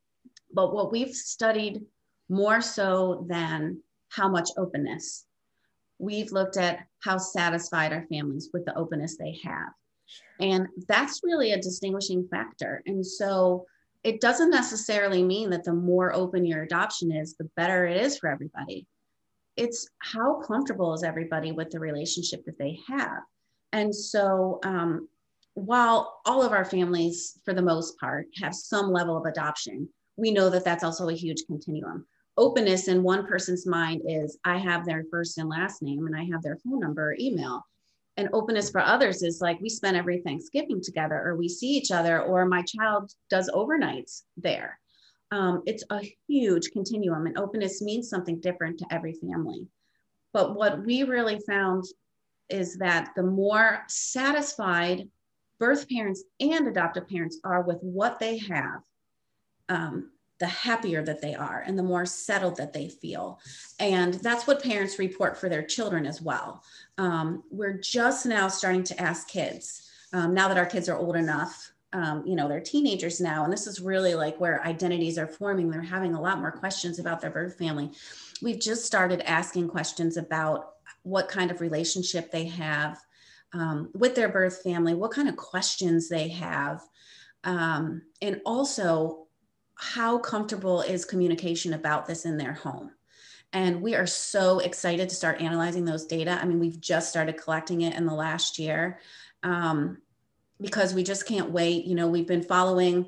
but 0.52 0.74
what 0.74 0.90
we've 0.90 1.14
studied 1.14 1.82
more 2.28 2.60
so 2.60 3.26
than 3.28 3.80
how 4.08 4.28
much 4.28 4.48
openness, 4.56 5.26
we've 5.98 6.32
looked 6.32 6.56
at 6.56 6.86
how 7.04 7.18
satisfied 7.18 7.92
our 7.92 8.06
families 8.10 8.50
with 8.52 8.64
the 8.64 8.76
openness 8.76 9.16
they 9.16 9.38
have. 9.44 9.68
Sure. 10.06 10.48
And 10.48 10.66
that's 10.88 11.20
really 11.22 11.52
a 11.52 11.60
distinguishing 11.60 12.26
factor. 12.30 12.82
And 12.86 13.04
so 13.04 13.66
it 14.06 14.20
doesn't 14.20 14.50
necessarily 14.50 15.20
mean 15.24 15.50
that 15.50 15.64
the 15.64 15.72
more 15.72 16.14
open 16.14 16.46
your 16.46 16.62
adoption 16.62 17.10
is, 17.10 17.34
the 17.34 17.50
better 17.56 17.86
it 17.86 18.00
is 18.00 18.16
for 18.16 18.30
everybody. 18.30 18.86
It's 19.56 19.88
how 19.98 20.40
comfortable 20.42 20.94
is 20.94 21.02
everybody 21.02 21.50
with 21.50 21.70
the 21.70 21.80
relationship 21.80 22.44
that 22.44 22.56
they 22.56 22.78
have. 22.86 23.18
And 23.72 23.92
so, 23.92 24.60
um, 24.62 25.08
while 25.54 26.20
all 26.24 26.40
of 26.44 26.52
our 26.52 26.64
families, 26.64 27.40
for 27.44 27.52
the 27.52 27.62
most 27.62 27.98
part, 27.98 28.28
have 28.40 28.54
some 28.54 28.92
level 28.92 29.16
of 29.16 29.24
adoption, 29.24 29.88
we 30.16 30.30
know 30.30 30.50
that 30.50 30.64
that's 30.64 30.84
also 30.84 31.08
a 31.08 31.14
huge 31.14 31.42
continuum. 31.48 32.06
Openness 32.36 32.86
in 32.86 33.02
one 33.02 33.26
person's 33.26 33.66
mind 33.66 34.02
is 34.06 34.38
I 34.44 34.58
have 34.58 34.86
their 34.86 35.04
first 35.10 35.36
and 35.38 35.48
last 35.48 35.82
name 35.82 36.06
and 36.06 36.14
I 36.14 36.22
have 36.30 36.42
their 36.42 36.58
phone 36.58 36.78
number 36.78 37.10
or 37.10 37.16
email 37.18 37.66
and 38.16 38.28
openness 38.32 38.70
for 38.70 38.80
others 38.80 39.22
is 39.22 39.40
like 39.40 39.60
we 39.60 39.68
spend 39.68 39.96
every 39.96 40.18
Thanksgiving 40.20 40.80
together, 40.82 41.20
or 41.22 41.36
we 41.36 41.48
see 41.48 41.68
each 41.68 41.90
other, 41.90 42.22
or 42.22 42.46
my 42.46 42.62
child 42.62 43.12
does 43.28 43.50
overnights 43.50 44.22
there. 44.36 44.78
Um, 45.30 45.62
it's 45.66 45.84
a 45.90 46.00
huge 46.28 46.70
continuum, 46.70 47.26
and 47.26 47.38
openness 47.38 47.82
means 47.82 48.08
something 48.08 48.40
different 48.40 48.78
to 48.78 48.86
every 48.90 49.12
family. 49.14 49.66
But 50.32 50.54
what 50.54 50.84
we 50.84 51.02
really 51.02 51.40
found 51.40 51.84
is 52.48 52.76
that 52.78 53.12
the 53.16 53.22
more 53.22 53.84
satisfied 53.88 55.08
birth 55.58 55.88
parents 55.88 56.22
and 56.40 56.68
adoptive 56.68 57.08
parents 57.08 57.40
are 57.44 57.62
with 57.62 57.78
what 57.80 58.18
they 58.18 58.38
have, 58.38 58.82
um, 59.68 60.12
the 60.38 60.46
happier 60.46 61.02
that 61.02 61.22
they 61.22 61.34
are 61.34 61.64
and 61.66 61.78
the 61.78 61.82
more 61.82 62.04
settled 62.04 62.56
that 62.56 62.72
they 62.72 62.88
feel. 62.88 63.40
And 63.80 64.14
that's 64.14 64.46
what 64.46 64.62
parents 64.62 64.98
report 64.98 65.36
for 65.36 65.48
their 65.48 65.62
children 65.62 66.06
as 66.06 66.20
well. 66.20 66.62
Um, 66.98 67.42
we're 67.50 67.78
just 67.78 68.26
now 68.26 68.48
starting 68.48 68.84
to 68.84 69.00
ask 69.00 69.28
kids, 69.28 69.88
um, 70.12 70.34
now 70.34 70.48
that 70.48 70.58
our 70.58 70.66
kids 70.66 70.88
are 70.88 70.98
old 70.98 71.16
enough, 71.16 71.72
um, 71.92 72.24
you 72.26 72.36
know, 72.36 72.48
they're 72.48 72.60
teenagers 72.60 73.20
now, 73.20 73.44
and 73.44 73.52
this 73.52 73.66
is 73.66 73.80
really 73.80 74.14
like 74.14 74.38
where 74.38 74.64
identities 74.66 75.18
are 75.18 75.26
forming. 75.26 75.70
They're 75.70 75.80
having 75.80 76.14
a 76.14 76.20
lot 76.20 76.40
more 76.40 76.50
questions 76.50 76.98
about 76.98 77.20
their 77.20 77.30
birth 77.30 77.56
family. 77.56 77.90
We've 78.42 78.60
just 78.60 78.84
started 78.84 79.22
asking 79.22 79.68
questions 79.68 80.16
about 80.16 80.72
what 81.04 81.28
kind 81.28 81.50
of 81.50 81.60
relationship 81.60 82.30
they 82.30 82.44
have 82.44 82.98
um, 83.52 83.90
with 83.94 84.14
their 84.14 84.28
birth 84.28 84.62
family, 84.62 84.94
what 84.94 85.12
kind 85.12 85.28
of 85.28 85.36
questions 85.36 86.08
they 86.08 86.28
have. 86.28 86.82
Um, 87.44 88.02
and 88.20 88.40
also 88.44 89.25
how 89.76 90.18
comfortable 90.18 90.82
is 90.82 91.04
communication 91.04 91.74
about 91.74 92.06
this 92.06 92.24
in 92.24 92.36
their 92.36 92.52
home? 92.52 92.90
And 93.52 93.80
we 93.80 93.94
are 93.94 94.06
so 94.06 94.58
excited 94.58 95.08
to 95.08 95.14
start 95.14 95.40
analyzing 95.40 95.84
those 95.84 96.04
data. 96.04 96.38
I 96.40 96.44
mean, 96.44 96.58
we've 96.58 96.80
just 96.80 97.08
started 97.08 97.36
collecting 97.36 97.82
it 97.82 97.94
in 97.94 98.04
the 98.04 98.14
last 98.14 98.58
year. 98.58 98.98
Um, 99.42 99.98
because 100.60 100.94
we 100.94 101.02
just 101.02 101.26
can't 101.26 101.50
wait. 101.50 101.84
You 101.84 101.94
know, 101.94 102.08
we've 102.08 102.26
been 102.26 102.42
following 102.42 103.06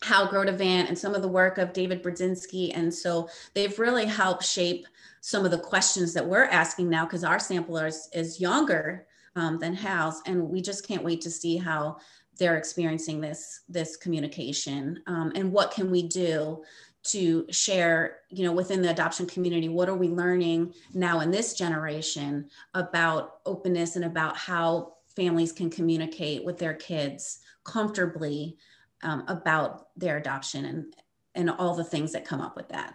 Grotevant 0.00 0.88
and 0.88 0.98
some 0.98 1.14
of 1.14 1.22
the 1.22 1.28
work 1.28 1.58
of 1.58 1.72
David 1.72 2.02
Brodzinsky. 2.02 2.72
And 2.74 2.92
so 2.92 3.28
they've 3.54 3.78
really 3.78 4.06
helped 4.06 4.44
shape 4.44 4.86
some 5.20 5.44
of 5.44 5.50
the 5.50 5.58
questions 5.58 6.14
that 6.14 6.26
we're 6.26 6.44
asking 6.44 6.88
now 6.88 7.04
because 7.04 7.24
our 7.24 7.38
sampler 7.38 7.86
is, 7.86 8.08
is 8.14 8.40
younger 8.40 9.06
um, 9.36 9.58
than 9.58 9.74
Hal's. 9.74 10.22
And 10.26 10.48
we 10.48 10.62
just 10.62 10.86
can't 10.86 11.04
wait 11.04 11.20
to 11.22 11.30
see 11.30 11.56
how 11.56 11.98
they're 12.38 12.56
experiencing 12.56 13.20
this, 13.20 13.62
this 13.68 13.96
communication 13.96 15.02
um, 15.06 15.32
and 15.34 15.52
what 15.52 15.70
can 15.70 15.90
we 15.90 16.02
do 16.02 16.62
to 17.04 17.46
share 17.50 18.18
you 18.28 18.44
know 18.44 18.52
within 18.52 18.82
the 18.82 18.90
adoption 18.90 19.24
community 19.24 19.68
what 19.68 19.88
are 19.88 19.94
we 19.94 20.08
learning 20.08 20.74
now 20.94 21.20
in 21.20 21.30
this 21.30 21.54
generation 21.54 22.50
about 22.74 23.36
openness 23.46 23.94
and 23.94 24.04
about 24.04 24.36
how 24.36 24.94
families 25.18 25.52
can 25.52 25.70
communicate 25.70 26.44
with 26.44 26.58
their 26.58 26.74
kids 26.74 27.40
comfortably 27.64 28.56
um, 29.02 29.24
about 29.28 29.88
their 29.96 30.16
adoption 30.16 30.64
and 30.64 30.94
and 31.34 31.50
all 31.50 31.74
the 31.74 31.84
things 31.84 32.12
that 32.12 32.24
come 32.24 32.40
up 32.40 32.56
with 32.56 32.68
that? 32.68 32.94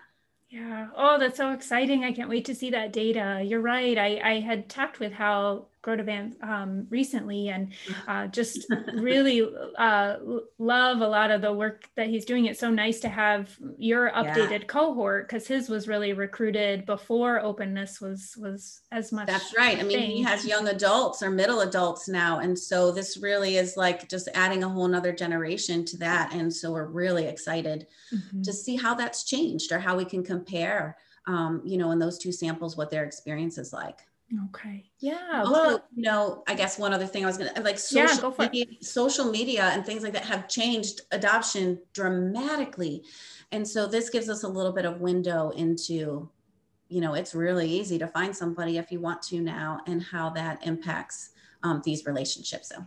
Yeah. 0.50 0.88
Oh 0.96 1.18
that's 1.20 1.38
so 1.38 1.52
exciting. 1.52 2.04
I 2.04 2.12
can't 2.12 2.30
wait 2.30 2.46
to 2.46 2.56
see 2.56 2.70
that 2.72 2.94
data. 2.94 3.42
You're 3.44 3.62
right. 3.62 3.98
I 3.98 4.20
i 4.24 4.40
had 4.40 4.70
talked 4.70 5.00
with 5.00 5.12
hal 5.12 5.70
Grotevant 5.84 6.38
um, 6.42 6.88
recently 6.90 7.50
and 7.50 7.74
uh, 8.08 8.28
just 8.28 8.66
really 8.94 9.46
uh, 9.78 10.16
love 10.58 11.02
a 11.02 11.08
lot 11.08 11.30
of 11.30 11.42
the 11.42 11.52
work 11.52 11.90
that 11.98 12.08
he's 12.08 12.24
doing. 12.24 12.46
It's 12.46 12.60
so 12.62 12.72
nice 12.72 13.02
to 13.02 13.10
have 13.10 13.54
your 13.78 14.10
updated 14.12 14.62
yeah. 14.62 14.68
cohort 14.68 15.28
because 15.28 15.46
his 15.46 15.68
was 15.68 15.90
really 15.90 16.14
recruited 16.14 16.86
before 16.86 17.42
openness 17.42 18.00
was 18.00 18.34
was 18.38 18.80
as 18.94 19.12
much. 19.12 19.28
That's 19.28 19.54
right. 19.58 19.78
I 19.78 19.84
mean, 19.84 20.00
he 20.00 20.24
has 20.24 20.48
young 20.48 20.70
adults 20.70 21.22
or 21.22 21.30
middle 21.30 21.60
adults 21.60 22.08
now, 22.08 22.40
and 22.40 22.58
so 22.58 22.90
this 22.90 23.18
really 23.18 23.58
is 23.58 23.76
like 23.76 24.08
just 24.08 24.30
adding 24.34 24.64
a 24.64 24.70
whole 24.70 24.88
nother 24.88 25.12
generation 25.12 25.84
to 25.84 25.98
that. 25.98 26.34
And 26.34 26.52
so 26.52 26.72
we're 26.72 26.88
really 26.88 27.26
excited 27.26 27.88
mm-hmm. 28.14 28.42
to 28.42 28.54
see 28.54 28.78
how 28.78 28.96
that's 28.96 29.26
changed 29.26 29.74
or 29.74 29.80
how 29.80 29.98
we 29.98 30.06
can 30.06 30.24
compare. 30.24 30.96
Um, 31.28 31.62
you 31.66 31.78
know, 31.78 31.92
in 31.92 32.00
those 32.00 32.18
two 32.18 32.32
samples, 32.32 32.78
what 32.78 32.90
their 32.90 33.04
experience 33.04 33.58
is 33.58 33.74
like. 33.74 34.00
Okay. 34.50 34.86
Yeah. 35.00 35.44
Also, 35.46 35.52
well, 35.52 35.84
you 35.96 36.04
know, 36.04 36.44
I 36.48 36.56
guess 36.56 36.80
one 36.80 36.94
other 36.94 37.06
thing 37.06 37.24
I 37.24 37.28
was 37.28 37.38
gonna 37.38 37.52
like 37.62 37.78
social 37.78 38.34
yeah, 38.40 38.50
media, 38.52 38.66
social 38.82 39.30
media 39.30 39.64
and 39.74 39.86
things 39.86 40.04
like 40.04 40.14
that 40.14 40.26
have 40.26 40.48
changed 40.48 41.02
adoption 41.12 41.80
dramatically. 41.94 43.04
And 43.52 43.68
so 43.68 43.86
this 43.86 44.10
gives 44.10 44.30
us 44.30 44.44
a 44.44 44.48
little 44.48 44.72
bit 44.72 44.86
of 44.86 45.02
window 45.02 45.52
into, 45.52 46.30
you 46.90 47.02
know, 47.02 47.14
it's 47.14 47.36
really 47.36 47.70
easy 47.70 48.00
to 48.00 48.08
find 48.08 48.36
somebody 48.36 48.78
if 48.78 48.92
you 48.92 49.00
want 49.00 49.22
to 49.24 49.42
now 49.42 49.82
and 49.86 50.02
how 50.02 50.30
that 50.32 50.66
impacts 50.66 51.32
um, 51.62 51.82
these 51.86 52.06
relationships. 52.06 52.70
So 52.70 52.84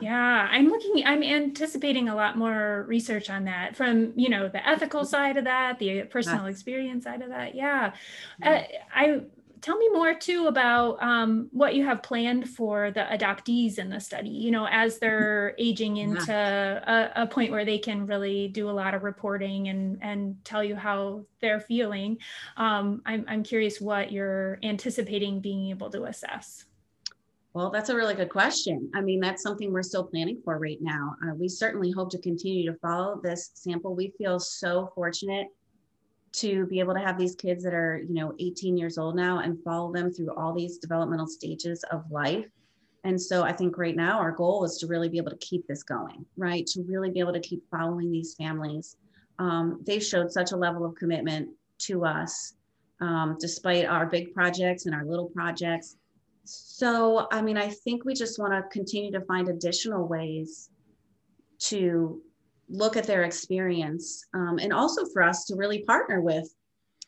yeah 0.00 0.46
i'm 0.50 0.68
looking 0.68 1.06
i'm 1.06 1.22
anticipating 1.22 2.08
a 2.08 2.14
lot 2.14 2.36
more 2.36 2.84
research 2.86 3.30
on 3.30 3.44
that 3.44 3.74
from 3.74 4.12
you 4.14 4.28
know 4.28 4.48
the 4.48 4.66
ethical 4.68 5.04
side 5.04 5.36
of 5.36 5.44
that 5.44 5.78
the 5.78 6.02
personal 6.02 6.46
experience 6.46 7.04
side 7.04 7.22
of 7.22 7.30
that 7.30 7.54
yeah 7.54 7.92
uh, 8.42 8.60
i 8.94 9.20
tell 9.66 9.76
me 9.76 9.88
more 9.88 10.14
too 10.14 10.46
about 10.46 11.02
um, 11.02 11.48
what 11.50 11.74
you 11.74 11.84
have 11.84 12.00
planned 12.00 12.48
for 12.48 12.92
the 12.92 13.00
adoptees 13.00 13.78
in 13.78 13.90
the 13.90 13.98
study 13.98 14.30
you 14.30 14.52
know 14.52 14.68
as 14.70 15.00
they're 15.00 15.56
aging 15.58 15.96
into 15.96 16.32
a, 16.32 17.22
a, 17.22 17.26
point 17.26 17.50
where 17.50 17.64
they 17.64 17.76
can 17.76 18.06
really 18.06 18.46
do 18.46 18.70
a 18.70 18.76
lot 18.82 18.94
of 18.94 19.02
reporting 19.02 19.66
and 19.66 19.98
and 20.02 20.36
tell 20.44 20.62
you 20.62 20.76
how 20.76 21.24
they're 21.40 21.58
feeling 21.58 22.16
um, 22.56 23.02
I'm, 23.04 23.24
I'm 23.26 23.42
curious 23.42 23.80
what 23.80 24.12
you're 24.12 24.60
anticipating 24.62 25.40
being 25.40 25.70
able 25.70 25.90
to 25.90 26.04
assess 26.04 26.66
well, 27.52 27.70
that's 27.70 27.88
a 27.88 27.96
really 27.96 28.12
good 28.12 28.28
question. 28.28 28.90
I 28.94 29.00
mean, 29.00 29.18
that's 29.18 29.42
something 29.42 29.72
we're 29.72 29.82
still 29.82 30.04
planning 30.04 30.42
for 30.44 30.58
right 30.58 30.76
now. 30.82 31.16
Uh, 31.24 31.34
we 31.34 31.48
certainly 31.48 31.90
hope 31.90 32.10
to 32.10 32.18
continue 32.18 32.70
to 32.70 32.78
follow 32.80 33.18
this 33.22 33.50
sample. 33.54 33.94
We 33.96 34.12
feel 34.18 34.38
so 34.38 34.92
fortunate 34.94 35.46
to 36.32 36.66
be 36.66 36.80
able 36.80 36.94
to 36.94 37.00
have 37.00 37.18
these 37.18 37.34
kids 37.34 37.64
that 37.64 37.74
are, 37.74 37.98
you 38.06 38.14
know, 38.14 38.34
18 38.38 38.76
years 38.76 38.98
old 38.98 39.16
now 39.16 39.38
and 39.38 39.62
follow 39.62 39.92
them 39.92 40.12
through 40.12 40.34
all 40.34 40.52
these 40.52 40.78
developmental 40.78 41.26
stages 41.26 41.82
of 41.90 42.10
life. 42.10 42.46
And 43.04 43.20
so 43.20 43.44
I 43.44 43.52
think 43.52 43.78
right 43.78 43.94
now 43.94 44.18
our 44.18 44.32
goal 44.32 44.64
is 44.64 44.78
to 44.78 44.86
really 44.86 45.08
be 45.08 45.18
able 45.18 45.30
to 45.30 45.36
keep 45.38 45.66
this 45.66 45.82
going, 45.82 46.26
right? 46.36 46.66
To 46.66 46.82
really 46.82 47.10
be 47.10 47.20
able 47.20 47.32
to 47.32 47.40
keep 47.40 47.62
following 47.70 48.10
these 48.10 48.34
families. 48.34 48.96
Um, 49.38 49.80
they've 49.86 50.02
showed 50.02 50.32
such 50.32 50.52
a 50.52 50.56
level 50.56 50.84
of 50.84 50.94
commitment 50.96 51.50
to 51.78 52.04
us, 52.04 52.54
um, 53.00 53.36
despite 53.38 53.84
our 53.86 54.06
big 54.06 54.34
projects 54.34 54.86
and 54.86 54.94
our 54.94 55.04
little 55.04 55.26
projects. 55.28 55.96
So, 56.44 57.28
I 57.30 57.42
mean, 57.42 57.56
I 57.56 57.68
think 57.68 58.04
we 58.04 58.14
just 58.14 58.38
want 58.38 58.52
to 58.52 58.62
continue 58.76 59.12
to 59.12 59.20
find 59.22 59.48
additional 59.48 60.06
ways 60.06 60.70
to 61.58 62.20
look 62.68 62.96
at 62.96 63.06
their 63.06 63.24
experience 63.24 64.24
um, 64.34 64.58
and 64.58 64.72
also 64.72 65.04
for 65.06 65.22
us 65.22 65.44
to 65.46 65.56
really 65.56 65.82
partner 65.82 66.20
with 66.20 66.48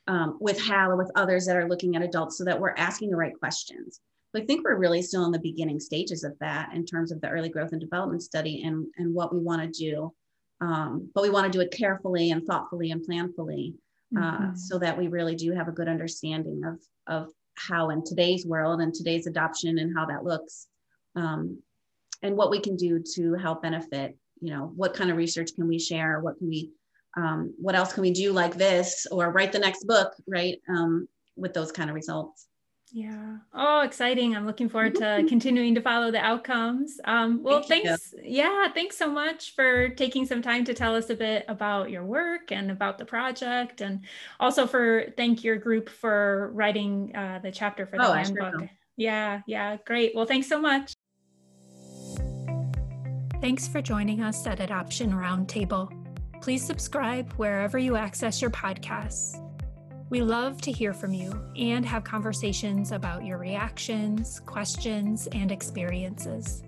um, 0.07 0.38
with 0.40 0.59
hal 0.61 0.92
or 0.92 0.97
with 0.97 1.11
others 1.16 1.44
that 1.47 1.57
are 1.57 1.68
looking 1.68 1.94
at 1.94 2.03
adults 2.03 2.38
so 2.38 2.44
that 2.44 2.59
we're 2.59 2.75
asking 2.77 3.11
the 3.11 3.16
right 3.16 3.38
questions 3.38 4.01
i 4.35 4.40
think 4.40 4.64
we're 4.64 4.77
really 4.77 5.03
still 5.03 5.25
in 5.25 5.33
the 5.33 5.38
beginning 5.38 5.81
stages 5.81 6.25
of 6.25 6.38
that 6.38 6.73
in 6.75 6.85
terms 6.85 7.12
of 7.12 7.21
the 7.21 7.29
early 7.29 7.49
growth 7.49 7.73
and 7.73 7.81
development 7.81 8.23
study 8.23 8.62
and, 8.64 8.87
and 8.97 9.12
what 9.12 9.33
we 9.33 9.40
want 9.40 9.61
to 9.62 9.85
do 9.85 10.12
um, 10.61 11.09
but 11.14 11.23
we 11.23 11.31
want 11.31 11.51
to 11.51 11.57
do 11.57 11.62
it 11.62 11.71
carefully 11.71 12.31
and 12.31 12.44
thoughtfully 12.44 12.90
and 12.90 13.07
planfully 13.07 13.75
uh, 14.16 14.21
mm-hmm. 14.21 14.57
so 14.57 14.79
that 14.79 14.97
we 14.97 15.09
really 15.09 15.35
do 15.35 15.53
have 15.53 15.68
a 15.68 15.73
good 15.73 15.88
understanding 15.88 16.62
of, 16.64 16.81
of 17.07 17.31
how 17.57 17.90
in 17.90 18.03
today's 18.05 18.47
world 18.47 18.81
and 18.81 18.94
today's 18.94 19.27
adoption 19.27 19.79
and 19.79 19.94
how 19.97 20.07
that 20.07 20.25
looks 20.25 20.68
um, 21.14 21.61
and 22.23 22.37
what 22.37 22.51
we 22.51 22.61
can 22.61 22.77
do 22.77 23.03
to 23.14 23.35
help 23.35 23.62
benefit 23.62 24.16
you 24.40 24.51
know 24.51 24.72
what 24.77 24.94
kind 24.94 25.11
of 25.11 25.16
research 25.16 25.55
can 25.55 25.68
we 25.68 25.79
share? 25.79 26.20
What 26.20 26.38
can 26.38 26.48
we 26.48 26.70
um, 27.16 27.55
what 27.59 27.74
else 27.74 27.92
can 27.92 28.03
we 28.03 28.12
do 28.12 28.33
like 28.33 28.57
this 28.57 29.07
or 29.11 29.31
write 29.31 29.53
the 29.53 29.59
next 29.59 29.85
book 29.85 30.12
right 30.27 30.59
um, 30.68 31.09
with 31.37 31.55
those 31.55 31.72
kind 31.72 31.90
of 31.90 31.94
results? 31.94 32.46
Yeah. 32.90 33.37
Oh 33.53 33.81
exciting. 33.81 34.35
I'm 34.35 34.46
looking 34.46 34.68
forward 34.68 34.94
to 34.96 35.24
continuing 35.29 35.74
to 35.74 35.83
follow 35.83 36.11
the 36.11 36.20
outcomes. 36.20 36.98
Um, 37.05 37.42
well 37.42 37.62
Thank 37.62 37.85
thanks. 37.85 38.14
You. 38.16 38.22
yeah 38.24 38.72
thanks 38.72 38.96
so 38.96 39.11
much 39.11 39.55
for 39.55 39.90
taking 39.90 40.24
some 40.27 40.40
time 40.40 40.64
to 40.64 40.74
tell 40.74 40.94
us 40.94 41.11
a 41.11 41.14
bit 41.14 41.44
about 41.48 41.90
your 41.90 42.05
work 42.05 42.51
and 42.51 42.70
about 42.70 42.98
the 42.98 43.05
project. 43.05 43.81
And 43.81 44.01
also 44.40 44.66
for 44.66 45.12
thank 45.16 45.44
your 45.44 45.57
group 45.57 45.88
for 45.88 46.51
writing 46.55 47.14
uh, 47.14 47.40
the 47.42 47.53
chapter 47.53 47.87
for 47.87 47.98
the 47.98 48.20
oh, 48.20 48.24
sure 48.24 48.70
yeah 48.96 49.42
yeah 49.46 49.77
great. 49.85 50.14
Well 50.14 50.27
thanks 50.27 50.48
so 50.48 50.61
much 50.61 50.94
Thanks 53.40 53.68
for 53.68 53.81
joining 53.81 54.20
us 54.20 54.44
at 54.48 54.59
Adoption 54.59 55.12
Roundtable. 55.12 55.92
Please 56.40 56.66
subscribe 56.66 57.33
wherever 57.35 57.79
you 57.79 57.94
access 57.94 58.42
your 58.42 58.51
podcasts. 58.51 59.40
We 60.11 60.22
love 60.22 60.61
to 60.62 60.72
hear 60.72 60.92
from 60.92 61.12
you 61.12 61.40
and 61.57 61.87
have 61.87 62.03
conversations 62.03 62.90
about 62.90 63.24
your 63.24 63.38
reactions, 63.38 64.40
questions, 64.40 65.29
and 65.29 65.53
experiences. 65.53 66.64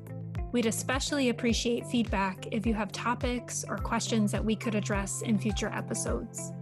We'd 0.52 0.66
especially 0.66 1.30
appreciate 1.30 1.88
feedback 1.88 2.46
if 2.52 2.64
you 2.64 2.74
have 2.74 2.92
topics 2.92 3.64
or 3.68 3.76
questions 3.76 4.30
that 4.30 4.44
we 4.44 4.54
could 4.54 4.76
address 4.76 5.22
in 5.22 5.40
future 5.40 5.72
episodes. 5.74 6.52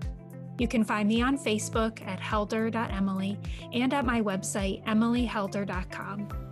You 0.58 0.68
can 0.68 0.84
find 0.84 1.06
me 1.06 1.20
on 1.20 1.36
Facebook 1.36 2.00
at 2.06 2.18
helder.emily 2.18 3.38
and 3.74 3.92
at 3.92 4.06
my 4.06 4.22
website, 4.22 4.82
emilyhelder.com. 4.86 6.47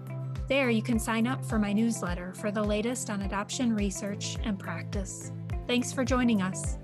There, 0.49 0.71
you 0.71 0.83
can 0.83 1.01
sign 1.01 1.27
up 1.27 1.45
for 1.45 1.59
my 1.59 1.73
newsletter 1.73 2.33
for 2.35 2.53
the 2.53 2.63
latest 2.63 3.11
on 3.11 3.23
adoption 3.23 3.75
research 3.75 4.37
and 4.45 4.59
practice. 4.59 5.33
Thanks 5.67 5.93
for 5.93 6.05
joining 6.05 6.41
us. 6.41 6.79